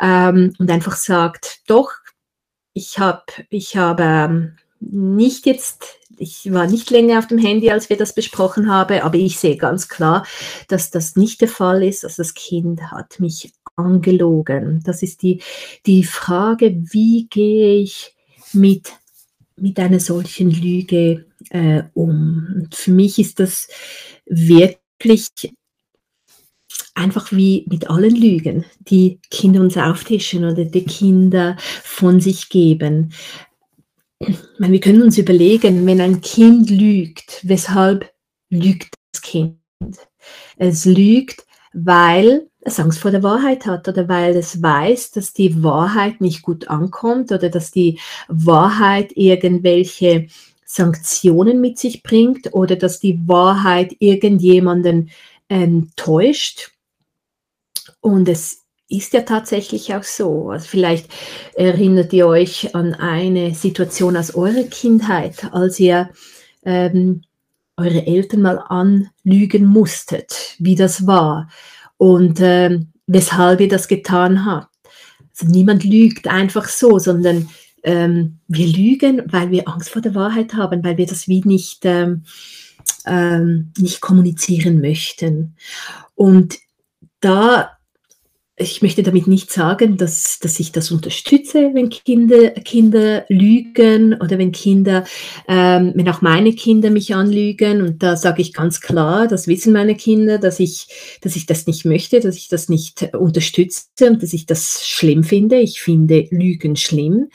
ähm, 0.00 0.54
und 0.58 0.70
einfach 0.70 0.96
sagt, 0.96 1.60
doch, 1.66 1.90
ich 2.74 2.98
habe 2.98 3.22
ich 3.50 3.76
hab, 3.76 4.00
ähm, 4.00 4.56
nicht 4.80 5.46
jetzt, 5.46 5.98
ich 6.18 6.52
war 6.52 6.66
nicht 6.66 6.90
länger 6.90 7.18
auf 7.18 7.26
dem 7.26 7.38
Handy, 7.38 7.70
als 7.70 7.88
wir 7.88 7.96
das 7.96 8.14
besprochen 8.14 8.70
haben, 8.70 9.00
aber 9.00 9.16
ich 9.16 9.38
sehe 9.38 9.56
ganz 9.56 9.88
klar, 9.88 10.26
dass 10.68 10.90
das 10.90 11.16
nicht 11.16 11.40
der 11.40 11.48
Fall 11.48 11.82
ist. 11.82 12.04
Also 12.04 12.22
das 12.22 12.34
Kind 12.34 12.90
hat 12.90 13.18
mich 13.20 13.52
angelogen. 13.76 14.82
Das 14.84 15.02
ist 15.02 15.22
die, 15.22 15.40
die 15.86 16.04
Frage, 16.04 16.76
wie 16.92 17.26
gehe 17.30 17.80
ich 17.80 18.14
mit, 18.52 18.92
mit 19.56 19.78
einer 19.78 20.00
solchen 20.00 20.50
Lüge 20.50 21.26
äh, 21.50 21.84
um? 21.94 22.48
Und 22.54 22.74
für 22.74 22.92
mich 22.92 23.18
ist 23.18 23.40
das 23.40 23.68
wirklich 24.26 25.28
einfach 26.94 27.32
wie 27.32 27.66
mit 27.68 27.90
allen 27.90 28.14
Lügen, 28.14 28.64
die 28.80 29.20
Kinder 29.30 29.60
uns 29.60 29.76
auftischen 29.76 30.44
oder 30.44 30.64
die 30.64 30.84
Kinder 30.84 31.56
von 31.82 32.20
sich 32.20 32.48
geben. 32.48 33.12
Meine, 34.58 34.72
wir 34.72 34.80
können 34.80 35.02
uns 35.02 35.18
überlegen, 35.18 35.84
wenn 35.86 36.00
ein 36.00 36.20
Kind 36.20 36.70
lügt, 36.70 37.40
weshalb 37.42 38.10
lügt 38.48 38.94
das 39.12 39.22
Kind? 39.22 39.58
Es 40.56 40.84
lügt, 40.84 41.44
weil 41.72 42.48
es 42.60 42.80
Angst 42.80 43.00
vor 43.00 43.10
der 43.10 43.22
Wahrheit 43.22 43.66
hat 43.66 43.88
oder 43.88 44.08
weil 44.08 44.36
es 44.36 44.62
weiß, 44.62 45.10
dass 45.10 45.34
die 45.34 45.62
Wahrheit 45.62 46.20
nicht 46.20 46.42
gut 46.42 46.68
ankommt 46.68 47.30
oder 47.32 47.50
dass 47.50 47.70
die 47.70 47.98
Wahrheit 48.28 49.12
irgendwelche 49.14 50.28
Sanktionen 50.64 51.60
mit 51.60 51.78
sich 51.78 52.02
bringt 52.02 52.54
oder 52.54 52.76
dass 52.76 53.00
die 53.00 53.20
Wahrheit 53.28 53.94
irgendjemanden 53.98 55.10
enttäuscht. 55.48 56.70
Und 58.04 58.28
es 58.28 58.66
ist 58.86 59.14
ja 59.14 59.22
tatsächlich 59.22 59.94
auch 59.94 60.02
so. 60.02 60.50
Also 60.50 60.66
vielleicht 60.68 61.08
erinnert 61.54 62.12
ihr 62.12 62.26
euch 62.26 62.74
an 62.74 62.92
eine 62.92 63.54
Situation 63.54 64.14
aus 64.14 64.34
eurer 64.34 64.64
Kindheit, 64.64 65.48
als 65.52 65.80
ihr 65.80 66.10
ähm, 66.66 67.22
eure 67.78 68.06
Eltern 68.06 68.42
mal 68.42 68.58
anlügen 68.58 69.64
musstet, 69.64 70.54
wie 70.58 70.74
das 70.74 71.06
war 71.06 71.48
und 71.96 72.40
ähm, 72.42 72.92
weshalb 73.06 73.60
ihr 73.62 73.68
das 73.68 73.88
getan 73.88 74.44
habt. 74.44 74.68
Also 75.30 75.50
niemand 75.50 75.82
lügt 75.82 76.28
einfach 76.28 76.68
so, 76.68 76.98
sondern 76.98 77.48
ähm, 77.84 78.40
wir 78.48 78.66
lügen, 78.66 79.22
weil 79.32 79.50
wir 79.50 79.66
Angst 79.66 79.88
vor 79.88 80.02
der 80.02 80.14
Wahrheit 80.14 80.52
haben, 80.52 80.84
weil 80.84 80.98
wir 80.98 81.06
das 81.06 81.26
wie 81.26 81.40
nicht, 81.40 81.86
ähm, 81.86 82.24
ähm 83.06 83.72
nicht 83.78 84.02
kommunizieren 84.02 84.82
möchten. 84.82 85.56
Und 86.14 86.58
da 87.20 87.70
ich 88.56 88.82
möchte 88.82 89.02
damit 89.02 89.26
nicht 89.26 89.50
sagen, 89.50 89.96
dass, 89.96 90.38
dass 90.38 90.60
ich 90.60 90.70
das 90.70 90.92
unterstütze, 90.92 91.70
wenn 91.74 91.88
Kinder, 91.88 92.50
Kinder 92.50 93.24
lügen 93.28 94.14
oder 94.14 94.38
wenn 94.38 94.52
Kinder, 94.52 95.04
ähm, 95.48 95.92
wenn 95.96 96.08
auch 96.08 96.22
meine 96.22 96.52
Kinder 96.52 96.90
mich 96.90 97.14
anlügen. 97.14 97.82
Und 97.82 98.02
da 98.04 98.16
sage 98.16 98.42
ich 98.42 98.52
ganz 98.52 98.80
klar, 98.80 99.26
das 99.26 99.48
wissen 99.48 99.72
meine 99.72 99.96
Kinder, 99.96 100.38
dass 100.38 100.60
ich, 100.60 100.86
dass 101.20 101.34
ich 101.34 101.46
das 101.46 101.66
nicht 101.66 101.84
möchte, 101.84 102.20
dass 102.20 102.36
ich 102.36 102.46
das 102.46 102.68
nicht 102.68 103.14
unterstütze 103.14 104.08
und 104.08 104.22
dass 104.22 104.32
ich 104.32 104.46
das 104.46 104.86
schlimm 104.86 105.24
finde. 105.24 105.58
Ich 105.58 105.80
finde 105.80 106.28
Lügen 106.30 106.76
schlimm. 106.76 107.30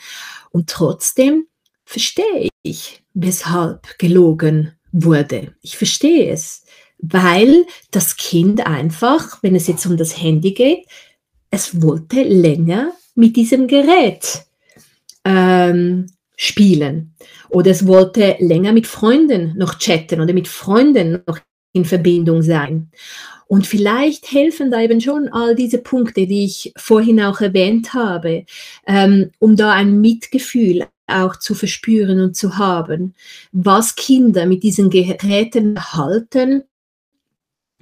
Und 0.52 0.70
trotzdem 0.70 1.44
verstehe 1.84 2.48
ich, 2.62 3.02
weshalb 3.12 3.98
gelogen 3.98 4.72
wurde. 4.90 5.54
Ich 5.60 5.76
verstehe 5.76 6.32
es 6.32 6.64
weil 7.02 7.64
das 7.90 8.16
Kind 8.16 8.66
einfach, 8.66 9.42
wenn 9.42 9.54
es 9.54 9.66
jetzt 9.66 9.86
um 9.86 9.96
das 9.96 10.20
Handy 10.20 10.52
geht, 10.52 10.84
es 11.50 11.82
wollte 11.82 12.22
länger 12.22 12.92
mit 13.14 13.36
diesem 13.36 13.66
Gerät 13.66 14.44
ähm, 15.24 16.06
spielen. 16.36 17.14
Oder 17.48 17.72
es 17.72 17.86
wollte 17.86 18.36
länger 18.38 18.72
mit 18.72 18.86
Freunden 18.86 19.56
noch 19.58 19.78
chatten 19.78 20.20
oder 20.20 20.32
mit 20.32 20.48
Freunden 20.48 21.22
noch 21.26 21.38
in 21.72 21.84
Verbindung 21.84 22.42
sein. 22.42 22.90
Und 23.46 23.66
vielleicht 23.66 24.30
helfen 24.30 24.70
da 24.70 24.80
eben 24.80 25.00
schon 25.00 25.28
all 25.28 25.56
diese 25.56 25.78
Punkte, 25.78 26.26
die 26.26 26.44
ich 26.44 26.72
vorhin 26.76 27.20
auch 27.20 27.40
erwähnt 27.40 27.94
habe, 27.94 28.46
ähm, 28.86 29.32
um 29.40 29.56
da 29.56 29.72
ein 29.72 30.00
Mitgefühl 30.00 30.86
auch 31.08 31.34
zu 31.36 31.56
verspüren 31.56 32.20
und 32.20 32.36
zu 32.36 32.58
haben, 32.58 33.14
was 33.50 33.96
Kinder 33.96 34.46
mit 34.46 34.62
diesen 34.62 34.88
Geräten 34.88 35.80
halten 35.92 36.62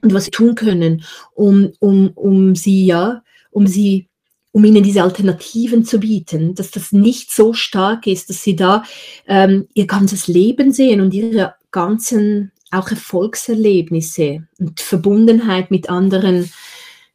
und 0.00 0.14
was 0.14 0.24
sie 0.24 0.30
tun 0.30 0.54
können, 0.54 1.04
um, 1.34 1.72
um, 1.80 2.12
um 2.14 2.54
sie 2.54 2.86
ja 2.86 3.22
um 3.58 3.66
sie 3.66 4.08
um 4.50 4.64
ihnen 4.64 4.82
diese 4.82 5.02
Alternativen 5.02 5.84
zu 5.84 6.00
bieten, 6.00 6.54
dass 6.54 6.70
das 6.70 6.90
nicht 6.90 7.30
so 7.30 7.52
stark 7.52 8.06
ist, 8.06 8.30
dass 8.30 8.42
sie 8.42 8.56
da 8.56 8.82
ähm, 9.26 9.68
ihr 9.74 9.86
ganzes 9.86 10.26
Leben 10.26 10.72
sehen 10.72 11.00
und 11.00 11.12
ihre 11.12 11.54
ganzen 11.70 12.50
auch 12.70 12.90
Erfolgserlebnisse 12.90 14.46
und 14.58 14.80
Verbundenheit 14.80 15.70
mit 15.70 15.90
anderen, 15.90 16.50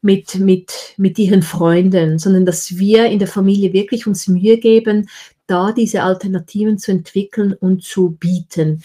mit, 0.02 0.36
mit, 0.36 0.72
mit 0.98 1.18
ihren 1.20 1.42
Freunden, 1.42 2.20
sondern 2.20 2.46
dass 2.46 2.78
wir 2.78 3.06
in 3.08 3.20
der 3.20 3.28
Familie 3.28 3.74
wirklich 3.74 4.08
uns 4.08 4.28
Mühe 4.28 4.58
geben, 4.58 5.10
da 5.48 5.72
diese 5.72 6.04
Alternativen 6.04 6.78
zu 6.78 6.92
entwickeln 6.92 7.54
und 7.54 7.84
zu 7.84 8.12
bieten. 8.12 8.84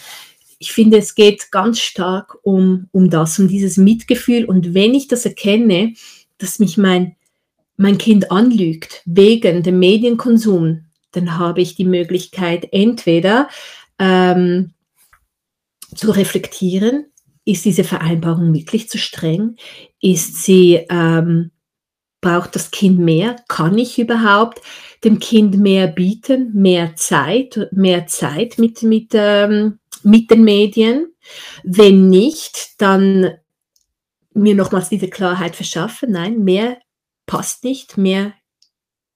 Ich 0.59 0.73
finde, 0.73 0.99
es 0.99 1.15
geht 1.15 1.51
ganz 1.53 1.79
stark 1.79 2.37
um, 2.43 2.89
um 2.93 3.11
das, 3.11 3.39
um 3.39 3.49
dieses 3.49 3.77
Mitgefühl. 3.77 4.45
Und 4.45 4.75
wenn 4.75 4.95
ich 4.95 5.07
das 5.07 5.25
erkenne, 5.25 5.95
dass 6.39 6.59
mich 6.59 6.77
mein 6.77 7.15
mein 7.79 7.97
Kind 7.97 8.31
anlügt 8.31 9.03
wegen 9.07 9.63
dem 9.63 9.79
Medienkonsum, 9.79 10.85
dann 11.13 11.39
habe 11.39 11.63
ich 11.63 11.77
die 11.77 11.85
Möglichkeit, 11.85 12.69
entweder 12.73 13.49
ähm, 13.99 14.75
zu 15.95 16.11
reflektieren, 16.11 17.07
ist 17.45 17.65
diese 17.65 17.85
Vereinbarung 17.85 18.53
wirklich 18.53 18.91
zu 18.91 18.99
streng? 18.99 19.57
Ist 20.03 20.43
sie, 20.43 20.85
ähm, 20.91 21.51
braucht 22.21 22.55
das 22.55 22.71
Kind 22.71 22.99
mehr? 22.99 23.37
Kann 23.49 23.79
ich 23.79 23.99
überhaupt 23.99 24.61
dem 25.03 25.19
Kind 25.19 25.57
mehr 25.57 25.87
bieten, 25.87 26.53
mehr 26.53 26.95
Zeit, 26.97 27.69
mehr 27.73 28.07
Zeit 28.07 28.59
mit, 28.59 28.83
mit, 28.83 29.13
ähm, 29.15 29.79
mit 30.03 30.31
den 30.31 30.45
Medien? 30.45 31.07
Wenn 31.63 32.11
nicht, 32.11 32.75
dann 32.79 33.31
mir 34.35 34.55
nochmals 34.55 34.91
diese 34.91 35.09
Klarheit 35.09 35.57
verschaffen, 35.57 36.13
nein, 36.13 36.45
mehr 36.45 36.77
passt 37.29 37.63
nicht, 37.63 37.97
mehr 37.97 38.33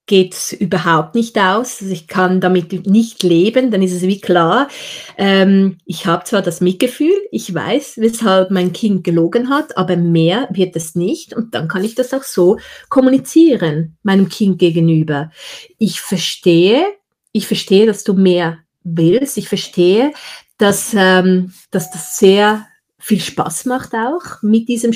geht 0.06 0.34
es 0.34 0.52
überhaupt 0.52 1.14
nicht 1.14 1.38
aus. 1.38 1.80
Also 1.80 1.92
ich 1.92 2.08
kann 2.08 2.40
damit 2.40 2.86
nicht 2.86 3.22
leben, 3.22 3.70
dann 3.70 3.82
ist 3.82 3.92
es 3.92 4.02
wie 4.02 4.20
klar. 4.20 4.68
Ähm, 5.16 5.78
ich 5.86 6.06
habe 6.06 6.24
zwar 6.24 6.42
das 6.42 6.60
Mitgefühl, 6.60 7.14
ich 7.30 7.54
weiß, 7.54 7.94
weshalb 7.98 8.50
mein 8.50 8.72
Kind 8.72 9.04
gelogen 9.04 9.48
hat, 9.48 9.76
aber 9.76 9.96
mehr 9.96 10.48
wird 10.52 10.76
es 10.76 10.94
nicht. 10.94 11.34
Und 11.34 11.54
dann 11.54 11.68
kann 11.68 11.84
ich 11.84 11.94
das 11.94 12.12
auch 12.12 12.24
so 12.24 12.58
kommunizieren, 12.88 13.96
meinem 14.02 14.28
Kind 14.28 14.58
gegenüber. 14.58 15.30
Ich 15.78 16.00
verstehe, 16.00 16.84
ich 17.30 17.46
verstehe, 17.46 17.86
dass 17.86 18.04
du 18.04 18.14
mehr 18.14 18.58
willst. 18.82 19.38
Ich 19.38 19.48
verstehe, 19.48 20.12
dass, 20.58 20.94
ähm, 20.94 21.52
dass 21.70 21.90
das 21.90 22.18
sehr 22.18 22.66
viel 22.98 23.20
Spaß 23.20 23.64
macht 23.66 23.94
auch 23.94 24.42
mit 24.42 24.68
diesem 24.68 24.92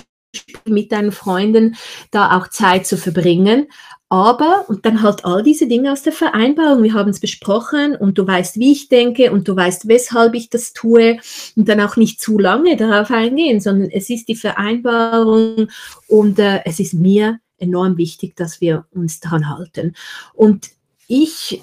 mit 0.65 0.93
deinen 0.93 1.13
Freunden 1.13 1.77
da 2.11 2.37
auch 2.37 2.49
Zeit 2.49 2.87
zu 2.87 2.97
verbringen. 2.97 3.67
Aber, 4.09 4.65
und 4.69 4.87
dann 4.87 5.03
halt 5.03 5.25
all 5.25 5.43
diese 5.43 5.67
Dinge 5.67 5.91
aus 5.91 6.03
der 6.03 6.13
Vereinbarung, 6.13 6.85
wir 6.85 6.95
haben 6.95 7.11
es 7.11 7.19
besprochen 7.19 7.97
und 7.97 8.19
du 8.19 8.27
weißt, 8.27 8.57
wie 8.57 8.71
ich 8.71 8.89
denke 8.89 9.33
und 9.33 9.49
du 9.49 9.57
weißt, 9.57 9.89
weshalb 9.89 10.35
ich 10.35 10.49
das 10.49 10.73
tue 10.73 11.19
und 11.57 11.69
dann 11.69 11.81
auch 11.81 11.97
nicht 11.97 12.21
zu 12.21 12.39
lange 12.39 12.77
darauf 12.77 13.11
eingehen, 13.11 13.61
sondern 13.61 13.91
es 13.91 14.09
ist 14.09 14.29
die 14.29 14.37
Vereinbarung 14.37 15.69
und 16.07 16.39
äh, 16.39 16.61
es 16.65 16.79
ist 16.79 16.95
mir 16.95 17.41
enorm 17.59 17.97
wichtig, 17.97 18.37
dass 18.37 18.61
wir 18.61 18.87
uns 18.93 19.19
daran 19.19 19.49
halten. 19.49 19.95
Und 20.35 20.69
ich, 21.09 21.63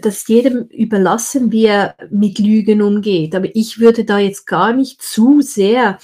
dass 0.00 0.28
jedem 0.28 0.66
überlassen, 0.68 1.52
wie 1.52 1.66
er 1.66 1.94
mit 2.10 2.38
Lügen 2.38 2.82
umgeht, 2.82 3.34
aber 3.34 3.48
ich 3.54 3.78
würde 3.78 4.04
da 4.04 4.18
jetzt 4.18 4.46
gar 4.46 4.74
nicht 4.74 5.00
zu 5.00 5.40
sehr 5.40 5.98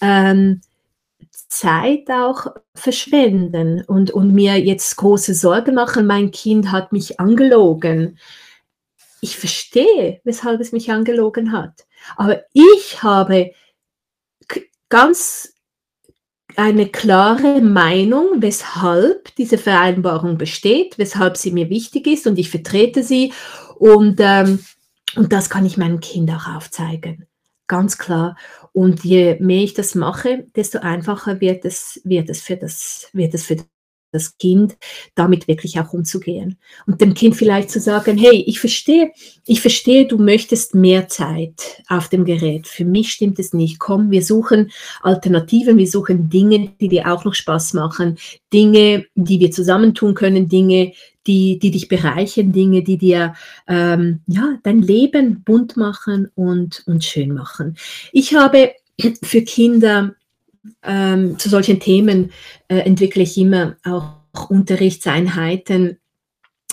ähm, 0.00 0.60
Zeit 1.50 2.08
auch 2.10 2.46
verschwenden 2.74 3.84
und, 3.84 4.12
und 4.12 4.32
mir 4.32 4.58
jetzt 4.58 4.96
große 4.96 5.34
Sorgen 5.34 5.74
machen, 5.74 6.06
mein 6.06 6.30
Kind 6.30 6.70
hat 6.70 6.92
mich 6.92 7.18
angelogen. 7.18 8.18
Ich 9.20 9.36
verstehe, 9.36 10.20
weshalb 10.24 10.60
es 10.60 10.72
mich 10.72 10.90
angelogen 10.90 11.52
hat. 11.52 11.86
Aber 12.16 12.42
ich 12.52 13.02
habe 13.02 13.50
ganz 14.88 15.54
eine 16.56 16.88
klare 16.88 17.60
Meinung, 17.60 18.40
weshalb 18.40 19.34
diese 19.34 19.58
Vereinbarung 19.58 20.38
besteht, 20.38 20.98
weshalb 20.98 21.36
sie 21.36 21.50
mir 21.50 21.68
wichtig 21.68 22.06
ist 22.06 22.26
und 22.26 22.38
ich 22.38 22.48
vertrete 22.48 23.02
sie. 23.02 23.32
Und, 23.76 24.20
ähm, 24.20 24.64
und 25.16 25.32
das 25.32 25.50
kann 25.50 25.66
ich 25.66 25.76
meinem 25.76 26.00
Kind 26.00 26.30
auch 26.30 26.46
aufzeigen 26.46 27.26
ganz 27.70 27.98
klar. 27.98 28.36
Und 28.72 29.04
je 29.04 29.36
mehr 29.40 29.62
ich 29.62 29.74
das 29.74 29.94
mache, 29.94 30.46
desto 30.54 30.78
einfacher 30.78 31.40
wird 31.40 31.64
es, 31.64 32.00
wird 32.04 32.30
es, 32.30 32.40
für, 32.40 32.56
das, 32.56 33.08
wird 33.12 33.34
es 33.34 33.44
für 33.44 33.56
das 34.12 34.36
Kind 34.38 34.76
damit 35.14 35.48
wirklich 35.48 35.78
auch 35.80 35.92
umzugehen. 35.92 36.58
Und 36.86 37.00
dem 37.00 37.14
Kind 37.14 37.36
vielleicht 37.36 37.70
zu 37.70 37.80
sagen, 37.80 38.18
hey, 38.18 38.44
ich 38.46 38.60
verstehe, 38.60 39.12
ich 39.46 39.60
verstehe, 39.60 40.06
du 40.06 40.18
möchtest 40.18 40.74
mehr 40.74 41.08
Zeit 41.08 41.82
auf 41.88 42.08
dem 42.08 42.24
Gerät. 42.24 42.66
Für 42.66 42.84
mich 42.84 43.12
stimmt 43.12 43.38
es 43.38 43.52
nicht. 43.52 43.78
Komm, 43.78 44.10
wir 44.10 44.24
suchen 44.24 44.70
Alternativen, 45.02 45.78
wir 45.78 45.86
suchen 45.86 46.28
Dinge, 46.28 46.72
die 46.80 46.88
dir 46.88 47.12
auch 47.12 47.24
noch 47.24 47.34
Spaß 47.34 47.74
machen, 47.74 48.18
Dinge, 48.52 49.06
die 49.14 49.40
wir 49.40 49.50
zusammentun 49.50 50.14
können, 50.14 50.48
Dinge, 50.48 50.92
die, 51.30 51.60
die 51.60 51.70
dich 51.70 51.86
bereichern, 51.86 52.50
Dinge, 52.50 52.82
die 52.82 52.98
dir 52.98 53.34
ähm, 53.68 54.20
ja, 54.26 54.58
dein 54.64 54.82
Leben 54.82 55.44
bunt 55.44 55.76
machen 55.76 56.28
und, 56.34 56.82
und 56.86 57.04
schön 57.04 57.32
machen. 57.32 57.76
Ich 58.10 58.34
habe 58.34 58.72
für 59.22 59.42
Kinder 59.42 60.16
ähm, 60.82 61.38
zu 61.38 61.48
solchen 61.48 61.78
Themen 61.78 62.32
äh, 62.66 62.78
entwickle 62.78 63.22
ich 63.22 63.38
immer 63.38 63.76
auch 63.84 64.50
Unterrichtseinheiten, 64.50 65.98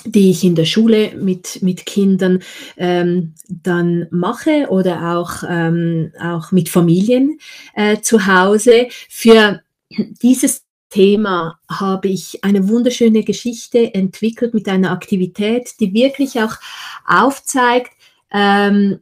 die 0.05 0.31
ich 0.31 0.43
in 0.43 0.55
der 0.55 0.65
Schule 0.65 1.15
mit, 1.15 1.61
mit 1.61 1.85
Kindern 1.85 2.39
ähm, 2.77 3.35
dann 3.47 4.07
mache 4.09 4.67
oder 4.69 5.15
auch, 5.17 5.43
ähm, 5.47 6.13
auch 6.19 6.51
mit 6.51 6.69
Familien 6.69 7.37
äh, 7.75 8.01
zu 8.01 8.25
Hause. 8.25 8.87
Für 9.07 9.61
dieses 9.89 10.66
Thema 10.89 11.59
habe 11.69 12.07
ich 12.07 12.43
eine 12.43 12.69
wunderschöne 12.69 13.23
Geschichte 13.23 13.93
entwickelt 13.93 14.53
mit 14.53 14.67
einer 14.67 14.91
Aktivität, 14.91 15.79
die 15.79 15.93
wirklich 15.93 16.39
auch 16.41 16.55
aufzeigt, 17.05 17.91
ähm, 18.31 18.99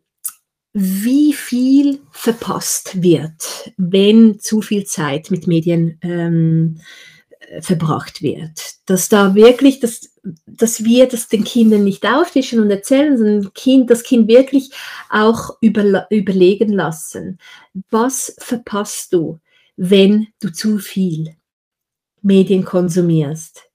wie 0.73 1.33
viel 1.33 2.01
verpasst 2.11 3.01
wird, 3.01 3.71
wenn 3.77 4.39
zu 4.39 4.61
viel 4.61 4.83
Zeit 4.83 5.31
mit 5.31 5.47
Medien 5.47 5.97
ähm, 6.01 6.81
verbracht 7.61 8.21
wird. 8.21 8.75
Dass 8.85 9.07
da 9.07 9.35
wirklich, 9.35 9.79
dass, 9.79 10.09
dass 10.45 10.83
wir 10.83 11.07
das 11.07 11.27
den 11.27 11.43
Kindern 11.43 11.83
nicht 11.83 12.05
auftischen 12.05 12.59
und 12.59 12.69
erzählen, 12.69 13.17
sondern 13.17 13.53
kind, 13.53 13.89
das 13.89 14.03
Kind 14.03 14.27
wirklich 14.27 14.71
auch 15.09 15.57
über, 15.61 16.07
überlegen 16.09 16.73
lassen. 16.73 17.39
Was 17.89 18.35
verpasst 18.39 19.13
du, 19.13 19.39
wenn 19.77 20.27
du 20.41 20.51
zu 20.51 20.77
viel 20.79 21.35
Medien 22.25 22.65
konsumierst? 22.65 23.69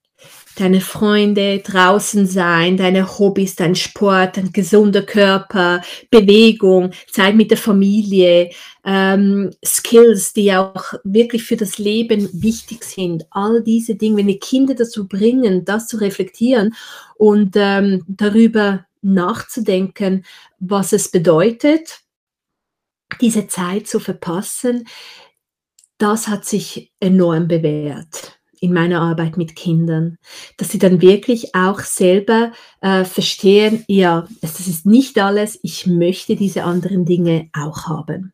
deine 0.55 0.81
Freunde, 0.81 1.59
draußen 1.59 2.27
sein, 2.27 2.77
deine 2.77 3.17
Hobbys, 3.17 3.55
dein 3.55 3.75
Sport, 3.75 4.37
ein 4.37 4.51
gesunder 4.51 5.01
Körper, 5.01 5.81
Bewegung, 6.09 6.91
Zeit 7.09 7.35
mit 7.35 7.51
der 7.51 7.57
Familie, 7.57 8.51
ähm, 8.83 9.51
Skills, 9.65 10.33
die 10.33 10.53
auch 10.53 10.93
wirklich 11.03 11.43
für 11.43 11.57
das 11.57 11.77
Leben 11.77 12.29
wichtig 12.33 12.83
sind. 12.83 13.25
All 13.31 13.63
diese 13.63 13.95
Dinge, 13.95 14.17
wenn 14.17 14.27
die 14.27 14.39
Kinder 14.39 14.75
dazu 14.75 15.07
bringen, 15.07 15.65
das 15.65 15.87
zu 15.87 15.97
reflektieren 15.97 16.75
und 17.15 17.53
ähm, 17.55 18.03
darüber 18.07 18.85
nachzudenken, 19.01 20.25
was 20.59 20.93
es 20.93 21.09
bedeutet, 21.09 22.01
diese 23.19 23.47
Zeit 23.47 23.87
zu 23.87 23.99
verpassen, 23.99 24.87
das 25.97 26.27
hat 26.27 26.45
sich 26.45 26.91
enorm 26.99 27.47
bewährt 27.47 28.40
in 28.61 28.73
meiner 28.73 29.01
Arbeit 29.01 29.37
mit 29.37 29.55
Kindern, 29.55 30.17
dass 30.57 30.69
sie 30.69 30.77
dann 30.77 31.01
wirklich 31.01 31.55
auch 31.55 31.79
selber 31.79 32.53
äh, 32.79 33.03
verstehen, 33.03 33.83
ja, 33.87 34.27
das 34.41 34.59
ist 34.59 34.85
nicht 34.85 35.17
alles, 35.19 35.59
ich 35.63 35.87
möchte 35.87 36.35
diese 36.35 36.63
anderen 36.63 37.03
Dinge 37.03 37.49
auch 37.53 37.87
haben. 37.87 38.33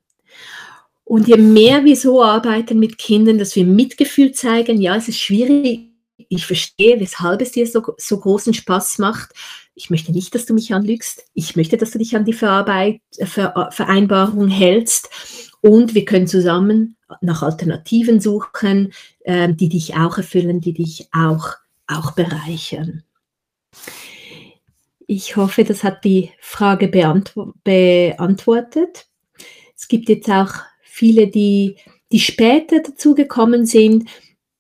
Und 1.06 1.30
je 1.30 1.38
mehr 1.38 1.86
wir 1.86 1.96
so 1.96 2.22
arbeiten 2.22 2.78
mit 2.78 2.98
Kindern, 2.98 3.40
dass 3.40 3.56
wir 3.56 3.66
Mitgefühl 3.66 4.34
zeigen, 4.34 4.82
ja, 4.82 4.98
es 4.98 5.08
ist 5.08 5.20
schwierig, 5.20 5.88
ich 6.18 6.46
verstehe, 6.46 7.00
weshalb 7.00 7.42
es 7.42 7.54
dir 7.54 7.66
so, 7.66 7.82
so 7.98 8.20
großen 8.20 8.54
Spaß 8.54 9.00
macht. 9.00 9.32
Ich 9.78 9.92
möchte 9.92 10.12
nicht, 10.12 10.34
dass 10.34 10.48
du 10.48 10.56
mich 10.56 10.74
anlügst. 10.74 11.28
Ich 11.36 11.56
möchte, 11.56 11.78
dass 11.78 11.92
du 11.92 12.00
dich 12.00 12.16
an 12.16 12.26
die 12.26 12.34
Verarbeit 12.34 13.00
Ver 13.22 13.70
Vereinbarung 13.72 14.48
hältst. 14.48 15.08
Und 15.62 15.94
wir 15.94 16.04
können 16.04 16.26
zusammen 16.26 16.96
nach 17.22 17.44
Alternativen 17.44 18.20
suchen, 18.20 18.92
äh, 19.20 19.54
die 19.54 19.70
dich 19.70 19.94
auch 19.94 20.18
erfüllen, 20.18 20.62
die 20.62 20.74
dich 20.74 21.10
auch, 21.12 21.50
auch 21.86 22.13
bereichern. 22.13 23.04
Ich 25.06 25.36
hoffe, 25.36 25.63
das 25.63 25.84
hat 25.84 26.04
die 26.04 26.32
Frage 26.40 26.88
beantwo 26.88 27.54
beantwortet. 27.63 29.06
Es 29.76 29.88
gibt 29.88 30.10
jetzt 30.10 30.28
auch 30.28 30.56
viele, 30.82 31.28
die, 31.28 31.78
die 32.12 32.20
später 32.20 32.80
dazugekommen 32.82 33.68
sind. 33.68 34.10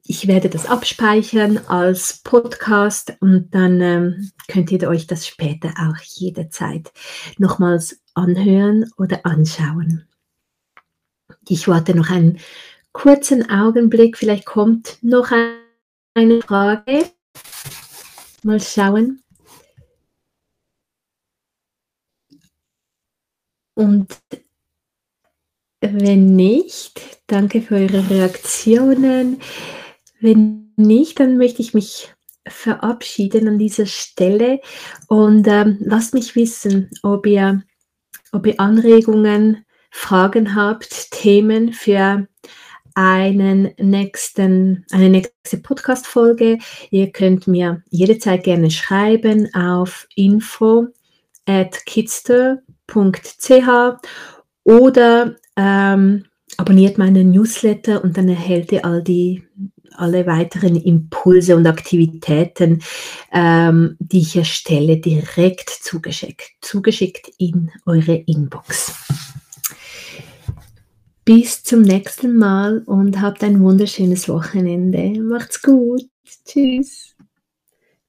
Ich 0.09 0.25
werde 0.25 0.47
das 0.47 0.65
abspeichern 0.65 1.57
als 1.67 2.19
Podcast 2.23 3.17
und 3.19 3.53
dann 3.53 3.81
ähm, 3.81 4.31
könnt 4.47 4.71
ihr 4.71 4.87
euch 4.87 5.05
das 5.05 5.27
später 5.27 5.73
auch 5.77 6.01
jederzeit 6.01 6.93
nochmals 7.37 7.99
anhören 8.13 8.89
oder 8.95 9.25
anschauen. 9.25 10.07
Ich 11.49 11.67
warte 11.67 11.93
noch 11.93 12.09
einen 12.09 12.39
kurzen 12.93 13.49
Augenblick. 13.49 14.17
Vielleicht 14.17 14.45
kommt 14.45 14.97
noch 15.01 15.33
eine 16.13 16.41
Frage. 16.41 17.11
Mal 18.43 18.61
schauen. 18.61 19.21
Und 23.73 24.17
wenn 25.81 26.37
nicht, 26.37 27.19
danke 27.27 27.61
für 27.61 27.75
eure 27.75 28.09
Reaktionen. 28.09 29.41
Wenn 30.19 30.73
nicht, 30.75 31.19
dann 31.19 31.37
möchte 31.37 31.61
ich 31.61 31.73
mich 31.73 32.13
verabschieden 32.47 33.47
an 33.47 33.57
dieser 33.57 33.85
Stelle. 33.85 34.59
Und 35.07 35.47
ähm, 35.47 35.77
lasst 35.81 36.13
mich 36.13 36.35
wissen, 36.35 36.89
ob 37.03 37.25
ihr, 37.25 37.63
ob 38.31 38.45
ihr 38.47 38.59
Anregungen 38.59 39.65
Fragen 39.91 40.55
habt, 40.55 41.11
Themen 41.11 41.73
für 41.73 42.27
einen 42.93 43.73
nächsten, 43.77 44.85
eine 44.91 45.09
nächste 45.09 45.57
Podcast-Folge, 45.57 46.57
ihr 46.89 47.11
könnt 47.11 47.47
mir 47.47 47.83
jederzeit 47.89 48.43
gerne 48.43 48.71
schreiben 48.71 49.53
auf 49.53 50.07
info 50.15 50.87
at 51.45 51.85
kidster.ch 51.85 52.59
oder 54.63 55.35
ähm, 55.55 56.25
abonniert 56.57 56.97
meinen 56.97 57.29
Newsletter 57.29 58.03
und 58.03 58.17
dann 58.17 58.29
erhält 58.29 58.71
ihr 58.71 58.83
all 58.83 59.03
die 59.03 59.43
alle 59.97 60.25
weiteren 60.25 60.75
Impulse 60.75 61.55
und 61.55 61.67
Aktivitäten, 61.67 62.81
ähm, 63.33 63.97
die 63.99 64.19
ich 64.19 64.35
erstelle, 64.35 64.97
direkt 64.97 65.69
zugeschickt, 65.69 66.51
zugeschickt 66.61 67.31
in 67.37 67.71
eure 67.85 68.15
Inbox. 68.15 68.93
Bis 71.25 71.61
zum 71.63 71.81
nächsten 71.81 72.37
Mal 72.37 72.83
und 72.85 73.21
habt 73.21 73.43
ein 73.43 73.61
wunderschönes 73.61 74.29
Wochenende. 74.29 75.21
Macht's 75.21 75.61
gut. 75.61 76.03
Tschüss. 76.45 77.16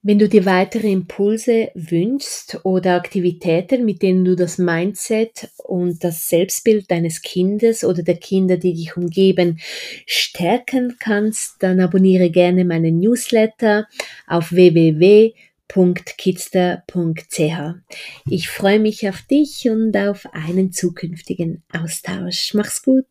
Wenn 0.08 0.18
du 0.18 0.26
dir 0.26 0.46
weitere 0.46 0.90
Impulse 0.90 1.70
wünschst 1.74 2.60
oder 2.64 2.94
Aktivitäten, 2.94 3.84
mit 3.84 4.00
denen 4.00 4.24
du 4.24 4.36
das 4.36 4.56
Mindset 4.56 5.50
und 5.58 6.02
das 6.02 6.30
Selbstbild 6.30 6.90
deines 6.90 7.20
Kindes 7.20 7.84
oder 7.84 8.02
der 8.02 8.16
Kinder, 8.16 8.56
die 8.56 8.72
dich 8.72 8.96
umgeben, 8.96 9.60
stärken 10.06 10.96
kannst, 10.98 11.56
dann 11.62 11.78
abonniere 11.78 12.30
gerne 12.30 12.64
meinen 12.64 13.00
Newsletter 13.00 13.86
auf 14.26 14.50
www 14.50 15.34
www.kidster.ch. 15.74 17.40
Ich 18.30 18.48
freue 18.48 18.80
mich 18.80 19.06
auf 19.06 19.20
dich 19.20 19.68
und 19.68 19.94
auf 19.94 20.24
einen 20.32 20.72
zukünftigen 20.72 21.62
Austausch. 21.70 22.54
Mach's 22.54 22.82
gut. 22.82 23.04